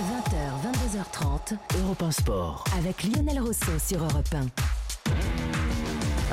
20h, 0.00 0.32
22h30, 0.64 1.58
Europe 1.82 2.02
1 2.02 2.10
Sport. 2.10 2.64
Avec 2.78 3.04
Lionel 3.04 3.38
Rousseau 3.38 3.78
sur 3.78 3.98
Europe 3.98 4.28
1. 4.32 4.46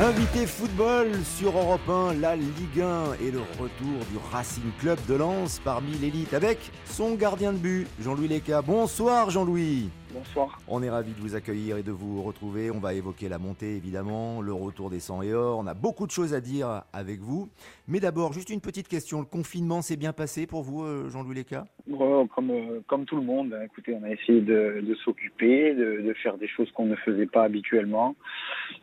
Invité 0.02 0.48
football 0.48 1.12
sur 1.38 1.58
Europe 1.58 1.90
1, 1.90 2.14
la 2.14 2.38
Ligue 2.38 2.80
1 2.82 3.16
et 3.22 3.30
le 3.30 3.42
retour 3.60 4.06
du 4.10 4.18
Racing 4.32 4.72
Club 4.80 4.98
de 5.10 5.16
Lens 5.16 5.60
parmi 5.66 5.92
l'élite 5.98 6.34
avec 6.34 6.72
son 6.86 7.16
gardien 7.16 7.52
de 7.52 7.58
but, 7.58 7.88
Jean-Louis 8.00 8.30
Leca. 8.30 8.62
Bonsoir 8.62 9.32
Jean-Louis. 9.32 9.90
Bonsoir. 10.14 10.60
On 10.70 10.82
est 10.82 10.90
ravi 10.90 11.12
de 11.12 11.20
vous 11.20 11.36
accueillir 11.36 11.78
et 11.78 11.84
de 11.84 11.92
vous 11.92 12.24
retrouver. 12.24 12.72
On 12.72 12.80
va 12.80 12.94
évoquer 12.94 13.28
la 13.28 13.38
montée 13.38 13.76
évidemment, 13.76 14.42
le 14.42 14.54
retour 14.54 14.90
des 14.90 15.00
100 15.00 15.24
et 15.24 15.34
or. 15.34 15.60
On 15.60 15.68
a 15.68 15.74
beaucoup 15.74 16.06
de 16.06 16.12
choses 16.12 16.34
à 16.34 16.40
dire 16.40 16.84
avec 16.94 17.20
vous. 17.20 17.50
Mais 17.88 18.00
d'abord, 18.00 18.32
juste 18.32 18.50
une 18.50 18.62
petite 18.62 18.88
question. 18.88 19.20
Le 19.20 19.26
confinement 19.26 19.82
s'est 19.82 19.98
bien 19.98 20.14
passé 20.14 20.48
pour 20.48 20.64
vous, 20.64 20.84
euh, 20.84 21.10
Jean-Louis 21.10 21.36
Leca 21.36 21.66
comme, 22.34 22.52
euh, 22.52 22.82
comme 22.88 23.06
tout 23.06 23.16
le 23.16 23.22
monde, 23.22 23.54
hein. 23.54 23.64
écoutez, 23.66 23.94
on 23.94 24.04
a 24.04 24.10
essayé 24.10 24.42
de, 24.42 24.96
s'occuper, 25.04 25.74
de, 25.74 26.14
faire 26.22 26.38
des 26.38 26.48
choses 26.48 26.70
qu'on 26.72 26.86
ne 26.86 26.96
faisait 26.96 27.26
pas 27.26 27.44
habituellement. 27.44 28.16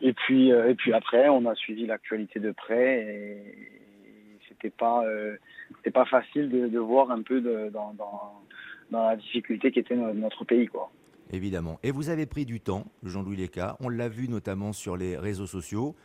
Et 0.01 0.13
puis, 0.13 0.51
euh, 0.51 0.69
et 0.69 0.75
puis 0.75 0.93
après, 0.93 1.29
on 1.29 1.45
a 1.45 1.55
suivi 1.55 1.85
l'actualité 1.85 2.39
de 2.39 2.51
près 2.51 3.01
et 3.01 3.37
c'était 4.49 4.69
pas, 4.69 5.03
pas 5.93 6.05
facile 6.05 6.49
de, 6.49 6.79
voir 6.79 7.11
un 7.11 7.21
peu 7.21 7.41
dans, 7.41 7.93
dans, 7.93 8.41
dans, 8.91 9.07
la 9.07 9.15
difficulté 9.15 9.71
qui 9.71 9.79
était 9.79 9.95
notre 9.95 10.45
pays, 10.45 10.67
quoi. 10.67 10.91
Évidemment. 11.31 11.79
Et 11.83 11.91
vous 11.91 12.09
avez 12.09 12.25
pris 12.25 12.45
du 12.45 12.61
temps, 12.61 12.85
Jean-Louis 13.03 13.37
Leca, 13.37 13.77
on 13.79 13.89
l'a 13.89 14.09
vu 14.09 14.29
notamment 14.29 14.73
sur 14.73 14.95
les 14.95 15.17
réseaux 15.17 15.47
sociaux, 15.47 15.95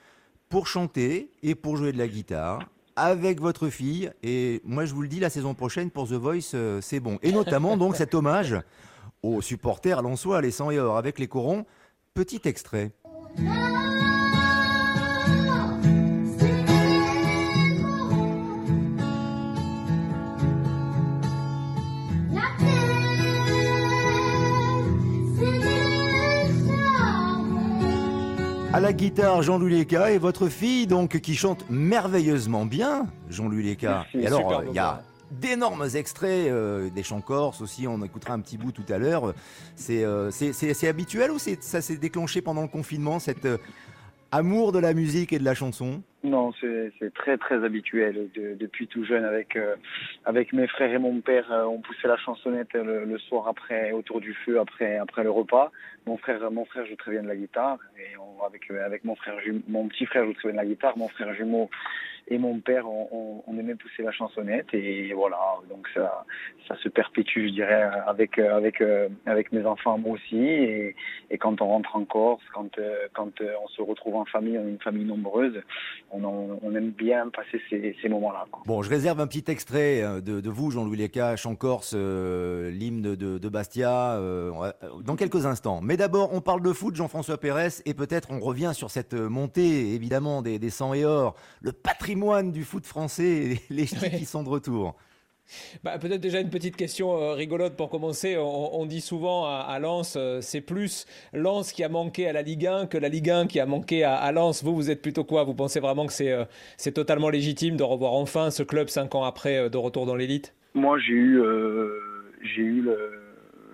pour 0.48 0.66
chanter 0.66 1.30
et 1.42 1.54
pour 1.54 1.76
jouer 1.76 1.92
de 1.92 1.98
la 1.98 2.08
guitare 2.08 2.60
avec 2.96 3.40
votre 3.40 3.68
fille. 3.68 4.10
Et 4.22 4.60
moi, 4.64 4.84
je 4.84 4.94
vous 4.94 5.02
le 5.02 5.08
dis, 5.08 5.20
la 5.20 5.30
saison 5.30 5.54
prochaine 5.54 5.90
pour 5.90 6.08
The 6.08 6.14
Voice, 6.14 6.52
euh, 6.54 6.80
c'est 6.80 7.00
bon. 7.00 7.18
Et 7.22 7.32
notamment, 7.32 7.76
donc, 7.76 7.96
cet 7.96 8.14
hommage 8.14 8.56
aux 9.22 9.40
supporters 9.40 10.02
lensois, 10.02 10.40
les 10.40 10.50
100 10.50 10.70
et 10.72 10.78
or, 10.78 10.96
avec 10.96 11.18
les 11.18 11.28
corons. 11.28 11.64
Petit 12.14 12.40
extrait. 12.44 12.90
À 28.80 28.82
la 28.84 28.92
guitare, 28.94 29.42
Jean-Louis 29.42 29.74
Léca 29.74 30.10
et 30.10 30.16
votre 30.16 30.48
fille, 30.48 30.86
donc, 30.86 31.20
qui 31.20 31.34
chante 31.34 31.66
merveilleusement 31.68 32.64
bien, 32.64 33.08
Jean-Louis 33.28 33.62
Léca. 33.62 34.06
Et 34.14 34.26
alors, 34.26 34.64
il 34.66 34.74
y 34.74 34.78
a 34.78 35.02
d'énormes 35.30 35.86
extraits, 35.92 36.48
euh, 36.48 36.88
des 36.88 37.02
chants 37.02 37.20
corses 37.20 37.60
aussi, 37.60 37.86
on 37.86 38.02
écoutera 38.02 38.32
un 38.32 38.40
petit 38.40 38.56
bout 38.56 38.72
tout 38.72 38.86
à 38.88 38.96
l'heure. 38.96 39.34
C'est 39.76 40.02
euh, 40.02 40.30
habituel 40.88 41.30
ou 41.30 41.36
ça 41.38 41.82
s'est 41.82 41.98
déclenché 41.98 42.40
pendant 42.40 42.62
le 42.62 42.68
confinement, 42.68 43.18
euh, 43.44 43.58
amour 44.32 44.72
de 44.72 44.78
la 44.78 44.94
musique 44.94 45.34
et 45.34 45.38
de 45.38 45.44
la 45.44 45.54
chanson? 45.54 46.00
Non, 46.22 46.52
c'est 46.60 47.14
très 47.14 47.38
très 47.38 47.64
habituel. 47.64 48.28
depuis 48.34 48.86
tout 48.86 49.04
jeune, 49.04 49.24
avec 49.24 49.58
avec 50.26 50.52
mes 50.52 50.66
frères 50.66 50.92
et 50.92 50.98
mon 50.98 51.20
père, 51.20 51.46
on 51.66 51.78
poussait 51.80 52.08
la 52.08 52.18
chansonnette 52.18 52.74
le, 52.74 53.18
soir 53.18 53.48
après, 53.48 53.92
autour 53.92 54.20
du 54.20 54.34
feu, 54.34 54.60
après 54.60 54.98
après 54.98 55.24
le 55.24 55.30
repas. 55.30 55.72
Mon 56.06 56.18
frère, 56.18 56.50
mon 56.50 56.66
frère 56.66 56.84
joue 56.86 56.96
très 56.96 57.12
bien 57.12 57.22
de 57.22 57.28
la 57.28 57.36
guitare 57.36 57.78
et 57.98 58.16
avec 58.44 58.70
avec 58.70 59.04
mon 59.04 59.16
frère, 59.16 59.36
mon 59.68 59.88
petit 59.88 60.04
frère 60.04 60.26
joue 60.26 60.34
très 60.34 60.48
bien 60.48 60.60
de 60.60 60.66
la 60.66 60.66
guitare. 60.66 60.98
Mon 60.98 61.08
frère 61.08 61.32
jumeau 61.32 61.70
et 62.28 62.38
mon 62.38 62.60
père, 62.60 62.88
on, 62.88 63.42
aimait 63.58 63.74
pousser 63.74 64.02
la 64.02 64.12
chansonnette 64.12 64.72
et 64.72 65.12
voilà, 65.12 65.38
donc 65.68 65.88
ça, 65.92 66.24
ça 66.68 66.76
se 66.76 66.88
perpétue, 66.88 67.48
je 67.48 67.52
dirais, 67.52 67.90
avec 68.06 68.38
avec 68.38 68.82
avec 69.26 69.52
mes 69.52 69.66
enfants 69.66 69.98
moi 69.98 70.12
aussi 70.12 70.38
et, 70.38 70.94
et 71.30 71.38
quand 71.38 71.60
on 71.60 71.66
rentre 71.66 71.96
en 71.96 72.04
Corse, 72.04 72.42
quand 72.54 72.78
quand 73.14 73.32
on 73.40 73.68
se 73.68 73.82
retrouve 73.82 74.16
en 74.16 74.24
famille, 74.24 74.56
on 74.58 74.66
est 74.66 74.70
une 74.70 74.80
famille 74.80 75.04
nombreuse, 75.04 75.60
on, 76.10 76.58
on 76.62 76.74
aime 76.74 76.90
bien 76.90 77.28
passer 77.30 77.60
ces, 77.68 77.96
ces 78.00 78.08
moments-là. 78.08 78.46
Bon, 78.66 78.82
je 78.82 78.90
réserve 78.90 79.20
un 79.20 79.26
petit 79.26 79.44
extrait 79.50 80.02
euh, 80.02 80.20
de, 80.20 80.40
de 80.40 80.50
vous, 80.50 80.70
Jean-Louis 80.70 80.96
Leca, 80.96 81.36
chant 81.36 81.54
corse, 81.54 81.92
euh, 81.94 82.70
l'hymne 82.70 83.02
de, 83.02 83.38
de, 83.38 83.48
Bastia, 83.48 84.12
euh, 84.14 84.72
dans 85.02 85.16
quelques 85.16 85.46
instants. 85.46 85.80
Mais 85.82 85.96
d'abord, 85.96 86.32
on 86.32 86.40
parle 86.40 86.62
de 86.62 86.72
foot, 86.72 86.94
Jean-François 86.94 87.38
Pérez, 87.38 87.82
et 87.84 87.94
peut-être 87.94 88.30
on 88.30 88.40
revient 88.40 88.72
sur 88.74 88.90
cette 88.90 89.14
montée, 89.14 89.94
évidemment, 89.94 90.42
des, 90.42 90.58
des 90.58 90.70
100 90.70 90.94
et 90.94 91.04
or, 91.04 91.34
le 91.62 91.72
patrimoine 91.72 92.52
du 92.52 92.64
foot 92.64 92.86
français 92.86 93.58
les 93.70 93.86
ch'tis 93.86 94.10
qui 94.10 94.24
sont 94.24 94.42
de 94.42 94.48
retour. 94.48 94.96
Bah, 95.84 95.98
Peut-être 95.98 96.20
déjà 96.20 96.40
une 96.40 96.50
petite 96.50 96.76
question 96.76 97.16
euh, 97.16 97.32
rigolote 97.32 97.76
pour 97.76 97.90
commencer. 97.90 98.36
On, 98.38 98.86
dit 98.86 99.00
souvent 99.00 99.46
à, 99.46 99.78
Lens, 99.78 100.14
euh, 100.16 100.40
c'est 100.40 100.60
plus 100.60 101.06
Lens 101.32 101.72
qui 101.72 101.84
a 101.84 101.88
manqué 101.88 102.28
à 102.28 102.32
la 102.32 102.42
Ligue 102.42 102.66
1 102.66 102.86
que 102.86 102.98
la 102.98 103.08
Ligue 103.08 103.30
1 103.30 103.46
qui 103.46 103.60
a 103.60 103.66
manqué 103.66 104.04
à, 104.04 104.30
Lens. 104.32 104.64
Vous, 104.64 104.74
vous 104.74 104.90
êtes 104.90 105.02
plutôt 105.02 105.24
quoi? 105.24 105.44
Vous 105.44 105.54
pensez 105.54 105.80
vraiment 105.80 106.06
que 106.06 106.12
c'est 106.12 106.32
euh, 106.32 106.44
totalement 106.94 107.30
légitime 107.30 107.76
de 107.76 107.82
revoir 107.82 108.14
enfin 108.14 108.50
ce 108.50 108.62
club 108.62 108.88
cinq 108.88 109.14
ans 109.14 109.24
après 109.24 109.70
de 109.70 109.76
retour 109.76 110.06
dans 110.06 110.16
l'élite? 110.16 110.54
Moi, 110.74 110.98
j'ai 110.98 111.14
eu, 111.14 111.42
j'ai 112.42 112.62
eu 112.62 112.88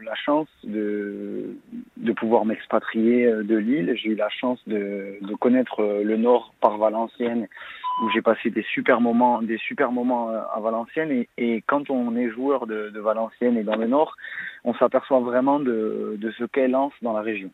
la 0.06 0.14
chance 0.14 0.48
de, 0.64 1.56
de 1.96 2.12
pouvoir 2.12 2.44
m'expatrier 2.44 3.26
de 3.26 3.56
Lille. 3.56 3.94
J'ai 3.96 4.10
eu 4.10 4.14
la 4.14 4.30
chance 4.30 4.60
de, 4.66 5.18
de 5.20 5.34
connaître 5.34 5.82
le 5.82 6.16
Nord 6.16 6.54
par 6.60 6.78
Valenciennes 6.78 7.48
où 8.02 8.10
j'ai 8.10 8.22
passé 8.22 8.50
des 8.50 8.62
super 8.62 9.00
moments, 9.00 9.40
des 9.42 9.58
super 9.58 9.90
moments 9.90 10.30
euh, 10.30 10.40
à 10.54 10.60
Valenciennes. 10.60 11.24
Et, 11.38 11.62
quand 11.66 11.90
on 11.90 12.16
est 12.16 12.30
joueur 12.30 12.66
de, 12.66 12.92
Valenciennes 12.98 13.56
et 13.56 13.62
dans 13.62 13.76
le 13.76 13.86
Nord, 13.86 14.16
on 14.64 14.74
s'aperçoit 14.74 15.20
vraiment 15.20 15.60
de, 15.60 16.16
de 16.18 16.30
ce 16.32 16.44
qu'est 16.44 16.68
Lens 16.68 16.92
dans 17.02 17.12
la 17.12 17.22
région. 17.22 17.50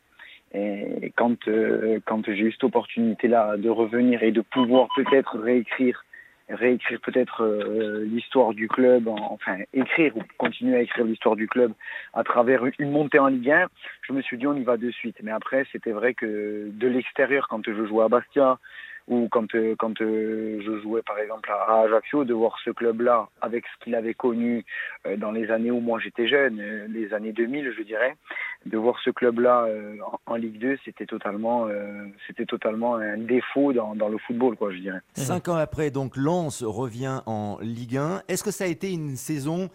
Et 0.54 1.12
quand, 1.16 1.48
euh, 1.48 2.00
quand 2.04 2.26
j'ai 2.26 2.42
eu 2.42 2.52
cette 2.52 2.64
opportunité-là 2.64 3.56
de 3.56 3.70
revenir 3.70 4.22
et 4.22 4.32
de 4.32 4.42
pouvoir 4.42 4.88
peut-être 4.94 5.38
réécrire, 5.38 6.04
réécrire 6.48 7.00
peut-être 7.00 7.42
euh, 7.42 8.04
l'histoire 8.04 8.54
du 8.54 8.68
club, 8.68 9.08
enfin 9.08 9.58
écrire 9.72 10.16
ou 10.16 10.22
continuer 10.38 10.76
à 10.76 10.82
écrire 10.82 11.04
l'histoire 11.04 11.36
du 11.36 11.48
club 11.48 11.72
à 12.14 12.24
travers 12.24 12.62
une 12.78 12.90
montée 12.90 13.18
en 13.18 13.28
Ligue 13.28 13.50
1, 13.50 13.68
je 14.02 14.12
me 14.12 14.22
suis 14.22 14.38
dit 14.38 14.46
on 14.46 14.54
y 14.54 14.64
va 14.64 14.76
de 14.76 14.90
suite. 14.90 15.16
Mais 15.22 15.30
après, 15.30 15.66
c'était 15.72 15.92
vrai 15.92 16.14
que 16.14 16.68
de 16.70 16.88
l'extérieur, 16.88 17.48
quand 17.48 17.62
je 17.64 17.86
jouais 17.86 18.04
à 18.04 18.08
Bastia, 18.08 18.58
ou 19.12 19.28
quand 19.30 19.54
euh, 19.54 19.74
quand 19.78 20.00
euh, 20.00 20.60
je 20.64 20.80
jouais 20.80 21.02
par 21.02 21.18
exemple 21.18 21.50
à, 21.50 21.82
Ajaccio, 21.82 22.24
de 22.24 22.32
voir 22.32 22.56
ce 22.64 22.70
club-là 22.70 23.28
avec 23.40 23.64
ce 23.66 23.84
qu'il 23.84 23.94
avait 23.94 24.14
connu 24.14 24.64
euh, 25.06 25.16
dans 25.16 25.30
les 25.30 25.50
années 25.50 25.70
où 25.70 25.80
moi 25.80 25.98
j'étais 26.00 26.26
jeune, 26.26 26.60
les 26.88 27.12
années 27.12 27.32
2000 27.32 27.74
je 27.76 27.82
dirais, 27.82 28.16
de 28.66 28.78
voir 28.78 28.96
ce 29.04 29.10
club-là 29.10 29.66
en, 30.26 30.36
Ligue 30.36 30.58
2, 30.58 30.78
c'était 30.84 31.06
totalement 31.06 31.68
c'était 32.26 32.46
totalement 32.46 32.96
un 32.96 33.18
défaut 33.18 33.72
dans, 33.72 34.08
le 34.08 34.18
football 34.18 34.56
quoi 34.56 34.72
je 34.72 34.78
dirais. 34.78 35.00
Cinq 35.14 35.48
ans 35.48 35.56
après 35.56 35.90
donc 35.90 36.16
Lens 36.16 36.62
revient 36.62 37.20
en 37.26 37.58
Ligue 37.60 37.98
1. 37.98 38.22
Est-ce 38.28 38.42
que 38.42 38.50
ça 38.50 38.64
a 38.64 38.68
été 38.68 38.92
une 38.92 39.16
saison 39.16 39.68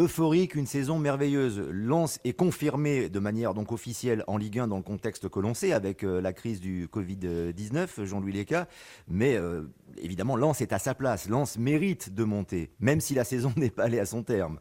euphorique, 0.00 0.56
une 0.56 0.66
saison 0.66 0.98
merveilleuse. 0.98 1.60
Lens 1.70 2.20
est 2.24 2.32
confirmé 2.32 3.08
de 3.08 3.18
manière 3.20 3.54
donc 3.54 3.70
officielle 3.70 4.24
en 4.26 4.36
Ligue 4.36 4.58
1 4.58 4.68
dans 4.68 4.76
le 4.76 4.82
contexte 4.82 5.28
que 5.28 5.38
l'on 5.38 5.54
sait 5.54 5.72
avec 5.72 6.02
euh, 6.02 6.20
la 6.20 6.32
crise 6.32 6.60
du 6.60 6.86
Covid-19, 6.86 8.04
Jean-Louis 8.04 8.32
Leca. 8.32 8.66
Mais 9.08 9.36
euh, 9.36 9.62
évidemment, 9.96 10.36
Lens 10.36 10.60
est 10.60 10.72
à 10.72 10.78
sa 10.78 10.94
place. 10.94 11.28
Lens 11.28 11.58
mérite 11.58 12.12
de 12.12 12.24
monter, 12.24 12.70
même 12.80 13.00
si 13.00 13.14
la 13.14 13.24
saison 13.24 13.52
n'est 13.56 13.70
pas 13.70 13.84
allée 13.84 14.00
à 14.00 14.06
son 14.06 14.24
terme. 14.24 14.58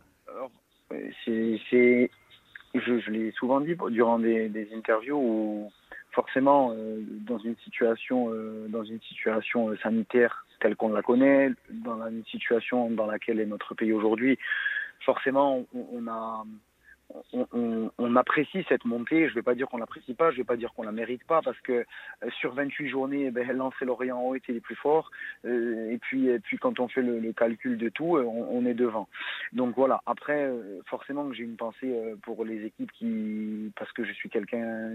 c'est, 1.26 2.12
je, 2.76 3.10
l'ai 3.10 3.32
souvent 3.32 3.60
dit 3.60 3.76
durant 3.90 4.20
des, 4.20 4.70
interviews 4.76 5.18
où 5.18 5.72
forcément, 6.12 6.74
euh, 6.74 7.02
dans 7.28 7.40
une 7.40 7.56
situation, 7.64 8.30
dans 8.70 8.84
une 8.84 9.02
situation 9.02 9.76
sanitaire 9.82 10.46
telle 10.60 10.76
qu'on 10.76 10.94
la 10.94 11.02
connaît, 11.02 11.50
dans 11.72 12.08
une 12.08 12.24
situation 12.26 12.92
dans 12.92 13.08
laquelle 13.08 13.40
est 13.40 13.48
notre 13.48 13.74
pays 13.74 13.92
aujourd'hui, 13.92 14.38
forcément, 15.06 15.66
on, 15.74 16.08
a, 16.08 16.44
on, 17.34 18.16
apprécie 18.16 18.64
cette 18.70 18.86
montée. 18.86 19.26
Je 19.28 19.32
ne 19.32 19.36
vais 19.36 19.42
pas 19.42 19.56
dire 19.56 19.68
qu'on 19.68 19.78
l'apprécie 19.78 20.14
pas, 20.14 20.30
je 20.30 20.36
ne 20.36 20.42
vais 20.42 20.46
pas 20.46 20.56
dire 20.56 20.74
qu'on 20.74 20.84
la 20.84 20.92
mérite 20.92 21.24
pas, 21.26 21.42
parce 21.42 21.60
que 21.62 21.72
euh, 21.74 22.30
sur 22.40 22.54
28 22.54 22.90
journées, 22.90 23.26
eh 23.26 23.32
ben, 23.32 23.52
Lens 23.52 23.74
et 23.82 23.86
Lorient 23.86 24.20
ont 24.20 24.36
été 24.36 24.54
les 24.54 24.60
plus 24.60 24.76
forts. 24.76 25.10
Euh, 25.46 25.92
et 25.92 25.98
puis, 25.98 26.28
et 26.28 26.40
puis 26.40 26.58
quand 26.58 26.80
on 26.80 26.88
fait 26.88 27.02
le, 27.02 27.34
calcul 27.34 27.78
de 27.78 27.90
tout, 27.90 28.18
euh, 28.18 28.24
on, 28.24 28.66
est 28.66 28.74
devant. 28.74 29.08
Donc 29.52 29.76
voilà. 29.76 30.02
Après, 30.06 30.50
forcément 30.86 31.28
que 31.28 31.36
j'ai 31.36 31.44
une 31.44 31.56
pensée 31.56 31.94
pour 32.22 32.46
les 32.46 32.66
équipes 32.66 32.92
qui, 32.92 33.72
parce 33.76 33.92
que 33.92 34.04
je 34.04 34.12
suis 34.14 34.30
quelqu'un 34.30 34.94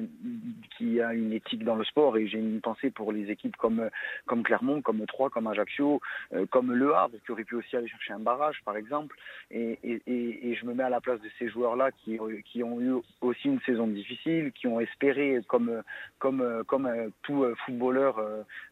qui 0.77 1.01
a 1.01 1.13
une 1.13 1.33
éthique 1.33 1.65
dans 1.65 1.75
le 1.75 1.85
sport 1.85 2.17
et 2.17 2.27
j'ai 2.29 2.39
une 2.39 2.61
pensée 2.61 2.91
pour 2.91 3.13
les 3.13 3.31
équipes 3.31 3.57
comme 3.57 3.91
comme 4.27 4.43
Clermont, 4.43 4.81
comme 4.81 5.05
Troyes, 5.07 5.31
comme 5.31 5.47
Ajaccio, 5.49 6.01
comme 6.51 6.73
Le 6.73 6.95
Havre, 6.95 7.17
qui 7.25 7.33
aurait 7.33 7.45
pu 7.45 7.57
aussi 7.57 7.77
aller 7.77 7.89
chercher 7.89 8.13
un 8.13 8.21
barrage, 8.21 8.61
par 8.65 8.77
exemple. 8.77 9.17
Et, 9.51 9.79
et, 9.83 10.51
et 10.51 10.55
je 10.55 10.65
me 10.65 10.75
mets 10.75 10.85
à 10.85 10.91
la 10.91 11.01
place 11.01 11.21
de 11.21 11.29
ces 11.39 11.49
joueurs-là 11.49 11.91
qui 11.93 12.08
qui, 12.45 12.63
ont 12.63 12.81
eu 12.81 12.93
aussi 13.21 13.49
une 13.49 13.61
saison 13.61 13.87
difficile, 13.87 14.53
qui 14.53 14.67
ont 14.67 14.81
espéré, 14.81 15.41
comme, 15.49 15.83
comme, 16.19 16.65
comme 16.67 16.89
tout 17.23 17.45
footballeur 17.65 18.21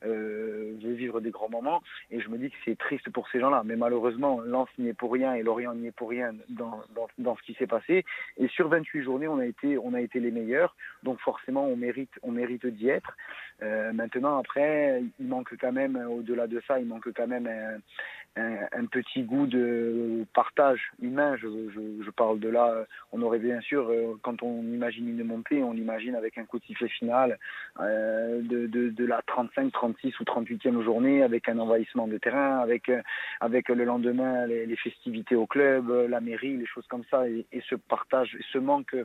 veut 0.02 0.92
vivre 0.92 1.20
des 1.20 1.30
grands 1.30 1.50
moments. 1.50 1.82
Et 2.10 2.20
je 2.20 2.28
me 2.28 2.38
dis 2.38 2.50
que 2.50 2.56
c'est 2.64 2.78
triste 2.78 3.10
pour 3.10 3.28
ces 3.28 3.40
gens-là. 3.40 3.62
Mais 3.64 3.76
malheureusement, 3.76 4.40
Lens 4.40 4.68
n'y 4.78 4.88
est 4.88 4.94
pour 4.94 5.12
rien 5.12 5.34
et 5.34 5.42
Lorient 5.42 5.74
n'y 5.74 5.88
est 5.88 5.96
pour 5.96 6.10
rien 6.10 6.34
dans, 6.48 6.80
dans, 7.18 7.36
ce 7.36 7.42
qui 7.42 7.54
s'est 7.54 7.66
passé. 7.66 8.04
Et 8.38 8.48
sur 8.48 8.68
28 8.68 9.02
journées, 9.02 9.28
on 9.28 9.38
a 9.38 9.46
été, 9.46 9.78
on 9.78 9.94
a 9.94 10.00
été 10.00 10.20
les 10.20 10.30
meilleurs. 10.30 10.74
Donc 11.02 11.20
forcément, 11.20 11.64
on 11.64 11.76
mérite, 11.76 12.12
on 12.22 12.32
mérite 12.32 12.66
d'y 12.66 12.88
être. 12.88 13.16
Euh, 13.62 13.92
maintenant, 13.92 14.38
après, 14.38 15.02
il 15.18 15.26
manque 15.26 15.54
quand 15.60 15.72
même, 15.72 15.96
au-delà 15.96 16.46
de 16.46 16.62
ça, 16.66 16.78
il 16.78 16.86
manque 16.86 17.12
quand 17.12 17.26
même 17.26 17.48
un, 18.36 18.86
petit 18.86 19.22
goût 19.22 19.46
de 19.46 20.24
partage 20.34 20.92
humain. 21.00 21.36
Je, 21.36 21.48
je, 21.74 22.04
je, 22.04 22.10
parle 22.10 22.38
de 22.38 22.48
là. 22.48 22.84
On 23.12 23.22
aurait 23.22 23.38
bien 23.38 23.60
sûr, 23.60 23.88
euh, 23.88 24.18
quand 24.22 24.42
on 24.42 24.62
imagine 24.62 25.08
une 25.08 25.24
montée, 25.24 25.62
on 25.62 25.74
imagine 25.74 26.14
avec 26.14 26.38
un 26.38 26.44
coup 26.44 26.58
de 26.58 26.64
sifflet 26.64 26.88
final 26.88 27.38
euh, 27.80 28.40
de, 28.42 28.66
de, 28.66 28.90
de, 28.90 29.04
la 29.04 29.22
35, 29.26 29.72
36 29.72 30.20
ou 30.20 30.24
38e 30.24 30.82
journée, 30.82 31.22
avec 31.22 31.48
un 31.48 31.58
envahissement 31.58 32.06
de 32.06 32.18
terrain, 32.18 32.58
avec, 32.58 32.88
euh, 32.88 33.02
avec 33.40 33.68
le 33.68 33.84
lendemain 33.84 34.46
les, 34.46 34.66
les 34.66 34.76
festivités 34.76 35.34
au 35.34 35.46
club, 35.46 35.90
la 36.08 36.20
mairie, 36.20 36.56
les 36.56 36.66
choses 36.66 36.86
comme 36.88 37.04
ça, 37.10 37.28
et, 37.28 37.46
et 37.52 37.62
ce 37.68 37.74
partage, 37.74 38.36
ce 38.52 38.58
manque, 38.58 38.96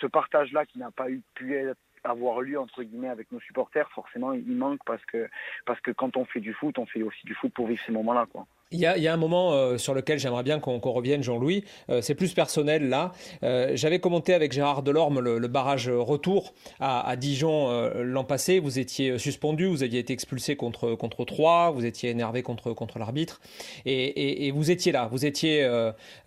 ce 0.00 0.06
partage-là 0.06 0.64
qui 0.66 0.78
n'a 0.78 0.90
pas 0.90 1.10
eu 1.10 1.22
pu 1.34 1.54
être 1.54 1.78
avoir 2.04 2.40
lieu 2.40 2.58
entre 2.58 2.84
guillemets 2.84 3.08
avec 3.08 3.32
nos 3.32 3.40
supporters, 3.40 3.90
forcément 3.90 4.32
il 4.32 4.56
manque 4.56 4.78
parce 4.86 5.04
que 5.06 5.28
parce 5.64 5.80
que 5.80 5.90
quand 5.90 6.16
on 6.16 6.24
fait 6.24 6.40
du 6.40 6.52
foot, 6.52 6.78
on 6.78 6.86
fait 6.86 7.02
aussi 7.02 7.26
du 7.26 7.34
foot 7.34 7.52
pour 7.52 7.66
vivre 7.66 7.82
ces 7.84 7.92
moments-là 7.92 8.26
quoi. 8.30 8.46
Il 8.72 8.80
y, 8.80 8.86
a, 8.86 9.12
un 9.12 9.16
moment 9.16 9.52
euh, 9.52 9.78
sur 9.78 9.94
lequel 9.94 10.18
j'aimerais 10.18 10.42
bien 10.42 10.58
qu'on 10.58 10.80
qu 10.80 10.88
revienne, 10.88 11.22
Jean-Louis. 11.22 11.62
Euh, 11.88 12.00
c'est 12.02 12.16
plus 12.16 12.34
personnel 12.34 12.88
là. 12.88 13.12
Euh, 13.44 13.70
J'avais 13.76 14.00
commenté 14.00 14.34
avec 14.34 14.50
Gérard 14.50 14.82
Delorme 14.82 15.20
le, 15.20 15.46
barrage 15.46 15.88
retour 15.88 16.52
à, 16.80 17.14
Dijon 17.14 17.70
l'an 18.02 18.24
passé. 18.24 18.58
Vous 18.58 18.80
étiez 18.80 19.20
suspendu, 19.20 19.66
vous 19.66 19.84
aviez 19.84 20.00
été 20.00 20.12
expulsé 20.12 20.56
contre 20.56 20.96
contre 20.96 21.24
Troyes, 21.24 21.70
vous 21.70 21.84
étiez 21.84 22.10
énervé 22.10 22.42
contre 22.42 22.72
contre 22.72 22.98
l'arbitre, 22.98 23.40
et, 23.84 24.50
vous 24.50 24.72
étiez 24.72 24.90
là. 24.90 25.08
Vous 25.12 25.24
étiez 25.24 25.64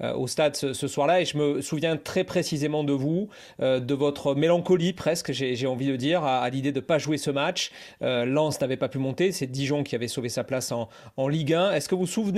au 0.01 0.27
stade 0.27 0.55
ce, 0.55 0.87
soir-là, 0.87 1.19
et 1.19 1.25
je 1.25 1.37
me 1.37 1.59
souviens 1.59 1.97
très 1.97 2.23
précisément 2.23 2.85
de 2.85 2.93
vous, 2.93 3.27
de 3.59 3.93
votre 3.93 4.33
mélancolie 4.33 4.93
presque, 4.93 5.33
j'ai 5.33 5.67
envie 5.67 5.87
de 5.87 5.97
dire, 5.97 6.23
à, 6.23 6.39
à 6.39 6.49
l'idée 6.49 6.71
de 6.71 6.79
pas 6.79 6.97
jouer 6.97 7.17
ce 7.17 7.31
match. 7.31 7.71
Lens 7.99 8.61
n'avait 8.61 8.77
pas 8.77 8.87
pu 8.87 8.97
monter, 8.97 9.33
c'est 9.33 9.47
Dijon 9.47 9.83
qui 9.83 9.95
avait 9.95 10.07
sauvé 10.07 10.29
sa 10.29 10.45
place 10.45 10.71
en, 10.71 10.87
en 11.17 11.27
Ligue 11.27 11.53
1. 11.53 11.73
Est-ce 11.73 11.89
que 11.89 11.95
vous 11.95 12.07
souvenez 12.07 12.29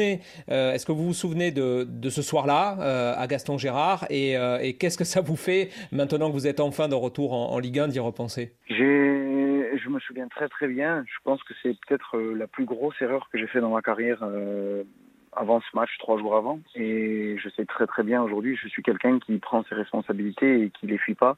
euh, 0.50 0.74
est-ce 0.74 0.86
que 0.86 0.92
vous 0.92 1.06
vous 1.06 1.13
souvenez 1.13 1.51
de, 1.51 2.09
ce 2.09 2.21
soir-là 2.21 2.77
euh, 2.80 3.13
à 3.18 3.27
Gaston 3.27 3.57
Gérard 3.57 4.06
et, 4.09 4.38
euh, 4.38 4.59
et 4.62 4.74
qu'est-ce 4.77 4.98
que 4.98 5.03
ça 5.03 5.21
vous 5.21 5.36
fait 5.36 5.69
maintenant 5.92 6.30
que 6.30 6.33
vous 6.33 6.48
êtes 6.48 6.59
enfin 6.59 6.88
de 6.88 6.95
retour 6.95 7.33
en, 7.33 7.59
Ligue 7.59 7.80
1 7.80 7.89
d'y 7.89 8.00
repenser? 8.00 8.53
Je 8.69 9.89
me 9.89 10.00
souviens 10.00 10.27
très 10.27 10.48
très 10.48 10.68
bien. 10.68 11.03
Je 11.07 11.18
pense 11.24 11.42
que 11.44 11.53
c'est 11.62 11.75
peut-être 11.88 12.18
la 12.18 12.48
plus 12.48 12.65
grosse 12.65 12.95
erreur 13.01 13.30
que 13.31 13.38
j'ai 13.38 13.48
fait 13.48 13.62
dans 13.62 13.71
ma 13.71 13.81
carrière 13.81 14.24
avant 15.33 15.62
ce 15.62 15.75
match, 15.75 15.89
trois 16.00 16.18
jours 16.18 16.36
avant. 16.36 16.59
Et 16.75 17.38
je 17.42 17.50
sais 17.50 17.65
très 17.65 17.88
très 17.88 18.03
bien 18.03 18.21
aujourd'hui, 18.21 18.57
je 18.62 18.68
suis 18.68 18.83
quelqu'un 18.83 19.19
qui 19.19 19.38
prend 19.38 19.63
ses 19.63 19.75
responsabilités 19.75 20.63
et 20.63 20.69
qui 20.69 20.88
les 20.88 20.98
fuit 20.98 21.15
pas. 21.15 21.38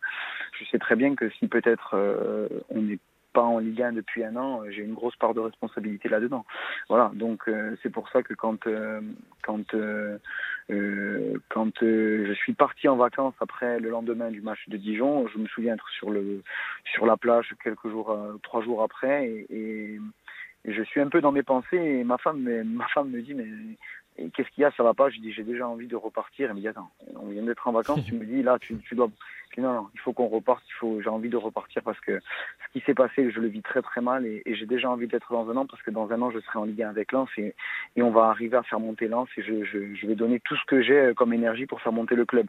Je 0.59 0.65
sais 0.65 0.79
très 0.79 0.95
bien 0.95 1.15
que 1.15 1.29
si 1.31 1.47
peut-être 1.47 1.91
euh, 1.93 2.47
on 2.69 2.81
n'est 2.81 2.99
pas 3.33 3.41
en 3.41 3.57
Ligue 3.59 3.81
1 3.81 3.93
depuis 3.93 4.23
un 4.23 4.35
an, 4.35 4.61
j'ai 4.69 4.83
une 4.83 4.93
grosse 4.93 5.15
part 5.15 5.33
de 5.33 5.39
responsabilité 5.39 6.07
là-dedans. 6.07 6.45
Voilà, 6.87 7.11
donc 7.13 7.47
euh, 7.47 7.75
c'est 7.81 7.89
pour 7.89 8.07
ça 8.09 8.23
que 8.23 8.33
quand 8.33 8.67
euh, 8.67 9.01
quand 9.41 9.73
euh, 9.73 10.17
quand 11.49 11.79
je 11.81 12.33
suis 12.33 12.53
parti 12.53 12.87
en 12.87 12.95
vacances 12.95 13.35
après 13.41 13.79
le 13.79 13.89
lendemain 13.89 14.31
du 14.31 14.41
match 14.41 14.69
de 14.69 14.77
Dijon, 14.77 15.27
je 15.27 15.39
me 15.39 15.47
souviens 15.47 15.73
être 15.73 15.89
sur 15.89 16.11
le 16.11 16.43
sur 16.93 17.05
la 17.05 17.17
plage 17.17 17.53
quelques 17.63 17.89
jours, 17.89 18.15
trois 18.43 18.61
jours 18.61 18.83
après, 18.83 19.27
et, 19.27 19.47
et, 19.49 19.99
et, 20.65 20.73
je 20.73 20.83
suis 20.83 21.01
un 21.01 21.09
peu 21.09 21.19
dans 21.19 21.31
mes 21.31 21.43
pensées. 21.43 21.77
Et 21.77 22.03
ma 22.03 22.17
femme, 22.17 22.47
ma 22.63 22.87
femme 22.87 23.09
me 23.09 23.21
dit 23.21 23.33
mais 23.33 23.47
qu'est-ce 24.15 24.49
qu'il 24.49 24.61
y 24.61 24.65
a, 24.65 24.71
ça 24.71 24.83
va 24.83 24.93
pas 24.93 25.09
Je 25.09 25.19
dis 25.19 25.31
j'ai 25.31 25.43
déjà 25.43 25.67
envie 25.67 25.87
de 25.87 25.95
repartir. 25.95 26.49
Elle 26.49 26.55
me 26.55 26.61
dit 26.61 26.67
attends, 26.67 26.91
on 27.15 27.27
vient 27.27 27.43
d'être 27.43 27.67
en 27.67 27.71
vacances, 27.71 28.03
tu 28.05 28.13
me 28.13 28.25
dis 28.25 28.43
là 28.43 28.57
tu, 28.59 28.77
tu 28.79 28.95
dois 28.95 29.09
non, 29.61 29.73
non, 29.73 29.89
il 29.93 29.99
faut 29.99 30.13
qu'on 30.13 30.27
reparte, 30.27 30.63
il 30.67 30.73
faut, 30.73 31.01
j'ai 31.01 31.09
envie 31.09 31.29
de 31.29 31.37
repartir 31.37 31.83
parce 31.83 31.99
que 31.99 32.19
ce 32.19 32.71
qui 32.71 32.83
s'est 32.85 32.93
passé, 32.93 33.29
je 33.29 33.39
le 33.39 33.47
vis 33.47 33.61
très 33.61 33.81
très 33.81 34.01
mal 34.01 34.25
et, 34.25 34.41
et 34.45 34.55
j'ai 34.55 34.65
déjà 34.65 34.89
envie 34.89 35.07
d'être 35.07 35.31
dans 35.31 35.49
un 35.49 35.57
an 35.57 35.65
parce 35.65 35.81
que 35.83 35.91
dans 35.91 36.11
un 36.11 36.21
an, 36.21 36.31
je 36.31 36.39
serai 36.39 36.59
en 36.59 36.63
Ligue 36.65 36.81
1 36.81 36.89
avec 36.89 37.11
Lens 37.11 37.29
et, 37.37 37.53
et 37.95 38.01
on 38.01 38.11
va 38.11 38.25
arriver 38.25 38.57
à 38.57 38.63
faire 38.63 38.79
monter 38.79 39.07
Lens 39.07 39.29
et 39.37 39.43
je, 39.43 39.63
je, 39.63 39.93
je 39.93 40.07
vais 40.07 40.15
donner 40.15 40.39
tout 40.39 40.55
ce 40.55 40.65
que 40.65 40.81
j'ai 40.81 41.13
comme 41.15 41.33
énergie 41.33 41.65
pour 41.65 41.81
faire 41.81 41.91
monter 41.91 42.15
le 42.15 42.25
club. 42.25 42.47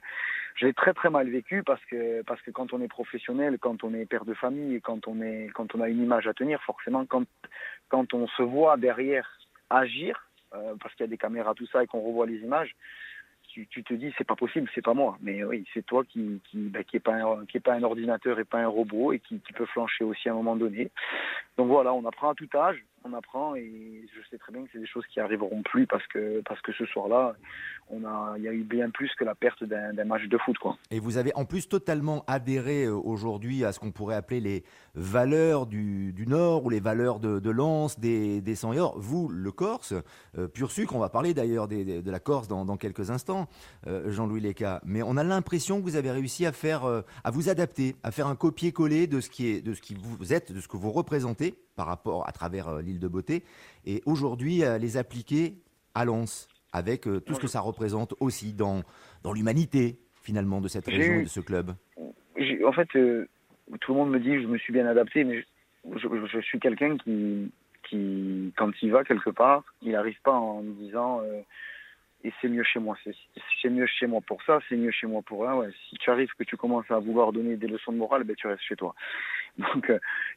J'ai 0.57 0.73
très 0.73 0.95
très 0.95 1.11
mal 1.11 1.29
vécu 1.29 1.63
parce 1.63 1.85
que, 1.87 2.23
parce 2.23 2.41
que 2.43 2.51
quand 2.51 2.73
on 2.73 2.81
est 2.81 2.89
professionnel, 2.89 3.59
quand 3.61 3.83
on 3.85 3.93
est 3.93 4.07
père 4.07 4.25
de 4.25 4.35
famille 4.35 4.77
et 4.77 4.81
quand 4.81 5.09
on, 5.09 5.21
est, 5.21 5.51
quand 5.53 5.75
on 5.75 5.81
a 5.81 5.89
une 5.89 6.03
image 6.03 6.27
à 6.27 6.33
tenir, 6.33 6.63
forcément, 6.63 7.05
quand, 7.07 7.25
quand 7.89 8.15
on 8.15 8.29
se 8.29 8.43
voit 8.43 8.77
derrière 8.77 9.29
agir, 9.69 10.24
euh, 10.55 10.75
parce 10.81 10.95
qu'il 10.95 11.05
y 11.05 11.09
a 11.09 11.11
des 11.11 11.19
caméras, 11.19 11.55
tout 11.55 11.67
ça, 11.67 11.83
et 11.83 11.87
qu'on 11.87 12.01
revoit 12.01 12.27
les 12.27 12.39
images, 12.39 12.75
tu, 13.71 13.85
te 13.85 13.95
dis 13.95 14.13
c'est 14.19 14.27
pas 14.27 14.35
possible, 14.35 14.69
c'est 14.75 14.85
pas 14.85 14.95
moi. 14.95 15.17
Mais 15.21 15.45
oui, 15.45 15.65
c'est 15.73 15.87
toi 15.87 16.03
qui 16.05 16.41
qui, 16.51 16.59
bah, 16.69 16.81
pas 17.05 17.15
un, 17.15 17.45
pas 17.63 17.75
un 17.75 17.83
ordinateur 17.85 18.41
et 18.41 18.45
pas 18.45 18.59
un 18.59 18.67
robot 18.67 19.13
et 19.13 19.21
qui, 19.21 19.39
qui 19.41 19.53
peut 19.53 19.67
flancher 19.67 20.03
aussi 20.03 20.29
à 20.29 20.33
un 20.33 20.35
moment 20.35 20.57
donné. 20.57 20.91
Donc 21.57 21.69
voilà, 21.69 21.95
on 21.95 22.05
apprend 22.05 22.31
à 22.31 22.35
tout 22.35 22.49
âge, 22.55 22.85
on 23.05 23.13
apprend 23.13 23.55
et 23.55 24.07
je 24.15 24.29
sais 24.31 24.39
très 24.39 24.53
bien 24.53 24.65
que 24.65 24.71
c'est 24.73 24.79
des 24.79 24.87
choses 24.87 25.05
qui 25.13 25.21
arriveront 25.21 25.63
plus 25.63 25.87
parce 25.87 26.07
que 26.07 26.43
parce 26.47 26.61
que 26.63 26.73
ce 26.73 26.87
soir-là, 26.87 27.37
on 27.91 28.05
a 28.05 28.35
il 28.39 28.45
y 28.45 28.49
a 28.49 28.53
eu 28.53 28.63
bien 28.63 28.91
plus 28.91 29.11
que 29.15 29.25
la 29.25 29.35
perte 29.35 29.63
d'un 29.65 30.05
match 30.05 30.25
de 30.25 30.39
foot. 30.39 30.57
Et 30.91 30.99
vous 30.99 31.19
avez 31.19 31.33
en 31.35 31.45
plus 31.45 31.69
totalement 31.69 32.25
adhéré 32.27 32.89
aujourd'hui 32.89 33.65
à 33.65 33.73
ce 33.73 33.81
qu'on 33.81 33.93
pourrait 33.93 34.15
appeler 34.15 34.41
les 34.41 34.65
valeurs 34.95 35.67
du, 35.67 36.13
du 36.13 36.27
Nord 36.27 36.65
ou 36.65 36.71
les 36.71 36.81
valeurs 36.81 37.21
de, 37.21 37.39
de 37.39 37.51
Lens, 37.51 37.99
des 37.99 38.41
des 38.41 38.55
Sanyors. 38.55 38.99
Vous, 38.99 39.29
le 39.29 39.53
Corse, 39.53 39.95
euh, 40.39 40.49
pur 40.49 40.71
sucre, 40.71 40.95
on 40.95 40.99
va 40.99 41.09
parler 41.09 41.35
d'ailleurs 41.35 41.69
de 41.69 42.11
la 42.11 42.21
Corse 42.21 42.49
dans, 42.49 42.77
quelques 42.77 43.11
instants, 43.11 43.49
euh, 43.87 44.11
Jean-Louis 44.11 44.41
Leca. 44.41 44.81
Mais 44.85 45.03
on 45.03 45.17
a 45.17 45.25
l'impression 45.25 45.79
que 45.79 45.85
vous 45.85 45.97
avez 45.97 46.11
réussi 46.11 46.47
à 46.47 46.53
faire 46.53 46.85
euh, 46.85 47.03
à 47.23 47.31
vous 47.31 47.49
adapter, 47.49 47.97
à 48.03 48.11
faire 48.11 48.27
un 48.27 48.37
copier-coller 48.37 49.07
de 49.07 49.21
ce 49.21 49.29
qui 49.29 49.49
est 49.49 49.61
de 49.61 49.75
ce 49.75 49.83
qui 49.83 49.95
vous 49.95 50.33
êtes, 50.33 50.53
de 50.53 50.61
ce 50.61 50.69
que 50.69 50.77
vous 50.77 50.91
représentez 50.91 51.55
par 51.77 51.87
rapport 51.87 52.29
à 52.29 52.33
travers 52.33 52.69
euh, 52.69 52.83
l'île 52.83 52.99
de 52.99 53.09
Beauté, 53.09 53.43
et 53.85 54.03
aujourd'hui 54.07 54.65
euh, 54.65 54.79
les 54.79 54.97
appliquer 54.97 55.55
à 55.95 56.05
Lens, 56.05 56.49
avec 56.73 57.07
euh, 57.07 57.21
tout 57.21 57.35
ce 57.35 57.41
que 57.41 57.47
ça 57.47 57.61
représente 57.61 58.15
aussi 58.21 58.53
dans, 58.53 58.83
dans 59.23 59.33
l'humanité 59.33 59.99
finalement 60.23 60.61
de 60.61 60.69
cette 60.69 60.87
région 60.87 61.23
de 61.23 61.29
ce 61.29 61.41
club. 61.41 61.73
En 62.67 62.73
fait, 62.73 62.89
tout 62.89 63.93
le 63.93 63.95
monde 63.95 64.11
me 64.11 64.19
dit 64.19 64.41
je 64.41 64.47
me 64.47 64.59
suis 64.59 64.73
bien 64.73 64.87
adapté, 64.87 65.23
mais 65.23 65.45
je, 65.85 66.41
suis 66.41 66.59
quelqu'un 66.59 66.97
qui, 66.97 67.53
qui, 67.89 68.53
quand 68.57 68.71
il 68.81 68.91
va 68.91 69.05
quelque 69.05 69.31
part, 69.31 69.63
il 69.83 69.93
n'arrive 69.93 70.19
pas 70.23 70.33
en 70.33 70.63
me 70.63 70.73
disant 70.73 71.21
et 72.25 72.33
c'est 72.41 72.49
mieux 72.49 72.65
chez 72.65 72.81
moi, 72.81 72.97
c'est 73.65 73.71
mieux 73.71 73.87
chez 73.87 74.07
moi 74.07 74.21
pour 74.21 74.43
ça, 74.43 74.59
c'est 74.69 74.77
mieux 74.77 74.91
chez 74.91 75.07
moi 75.07 75.23
pour 75.23 75.45
là. 75.45 75.59
Si 75.89 75.97
tu 75.97 76.11
arrives 76.11 76.31
que 76.39 76.45
tu 76.45 76.57
commences 76.57 76.91
à 76.91 76.99
vouloir 76.99 77.33
donner 77.33 77.57
des 77.57 77.67
leçons 77.67 77.93
de 77.93 77.97
morale, 77.97 78.25
ben 78.25 78.37
tu 78.37 78.47
restes 78.47 78.63
chez 78.63 78.77
toi. 78.77 78.95
Donc, 79.59 79.91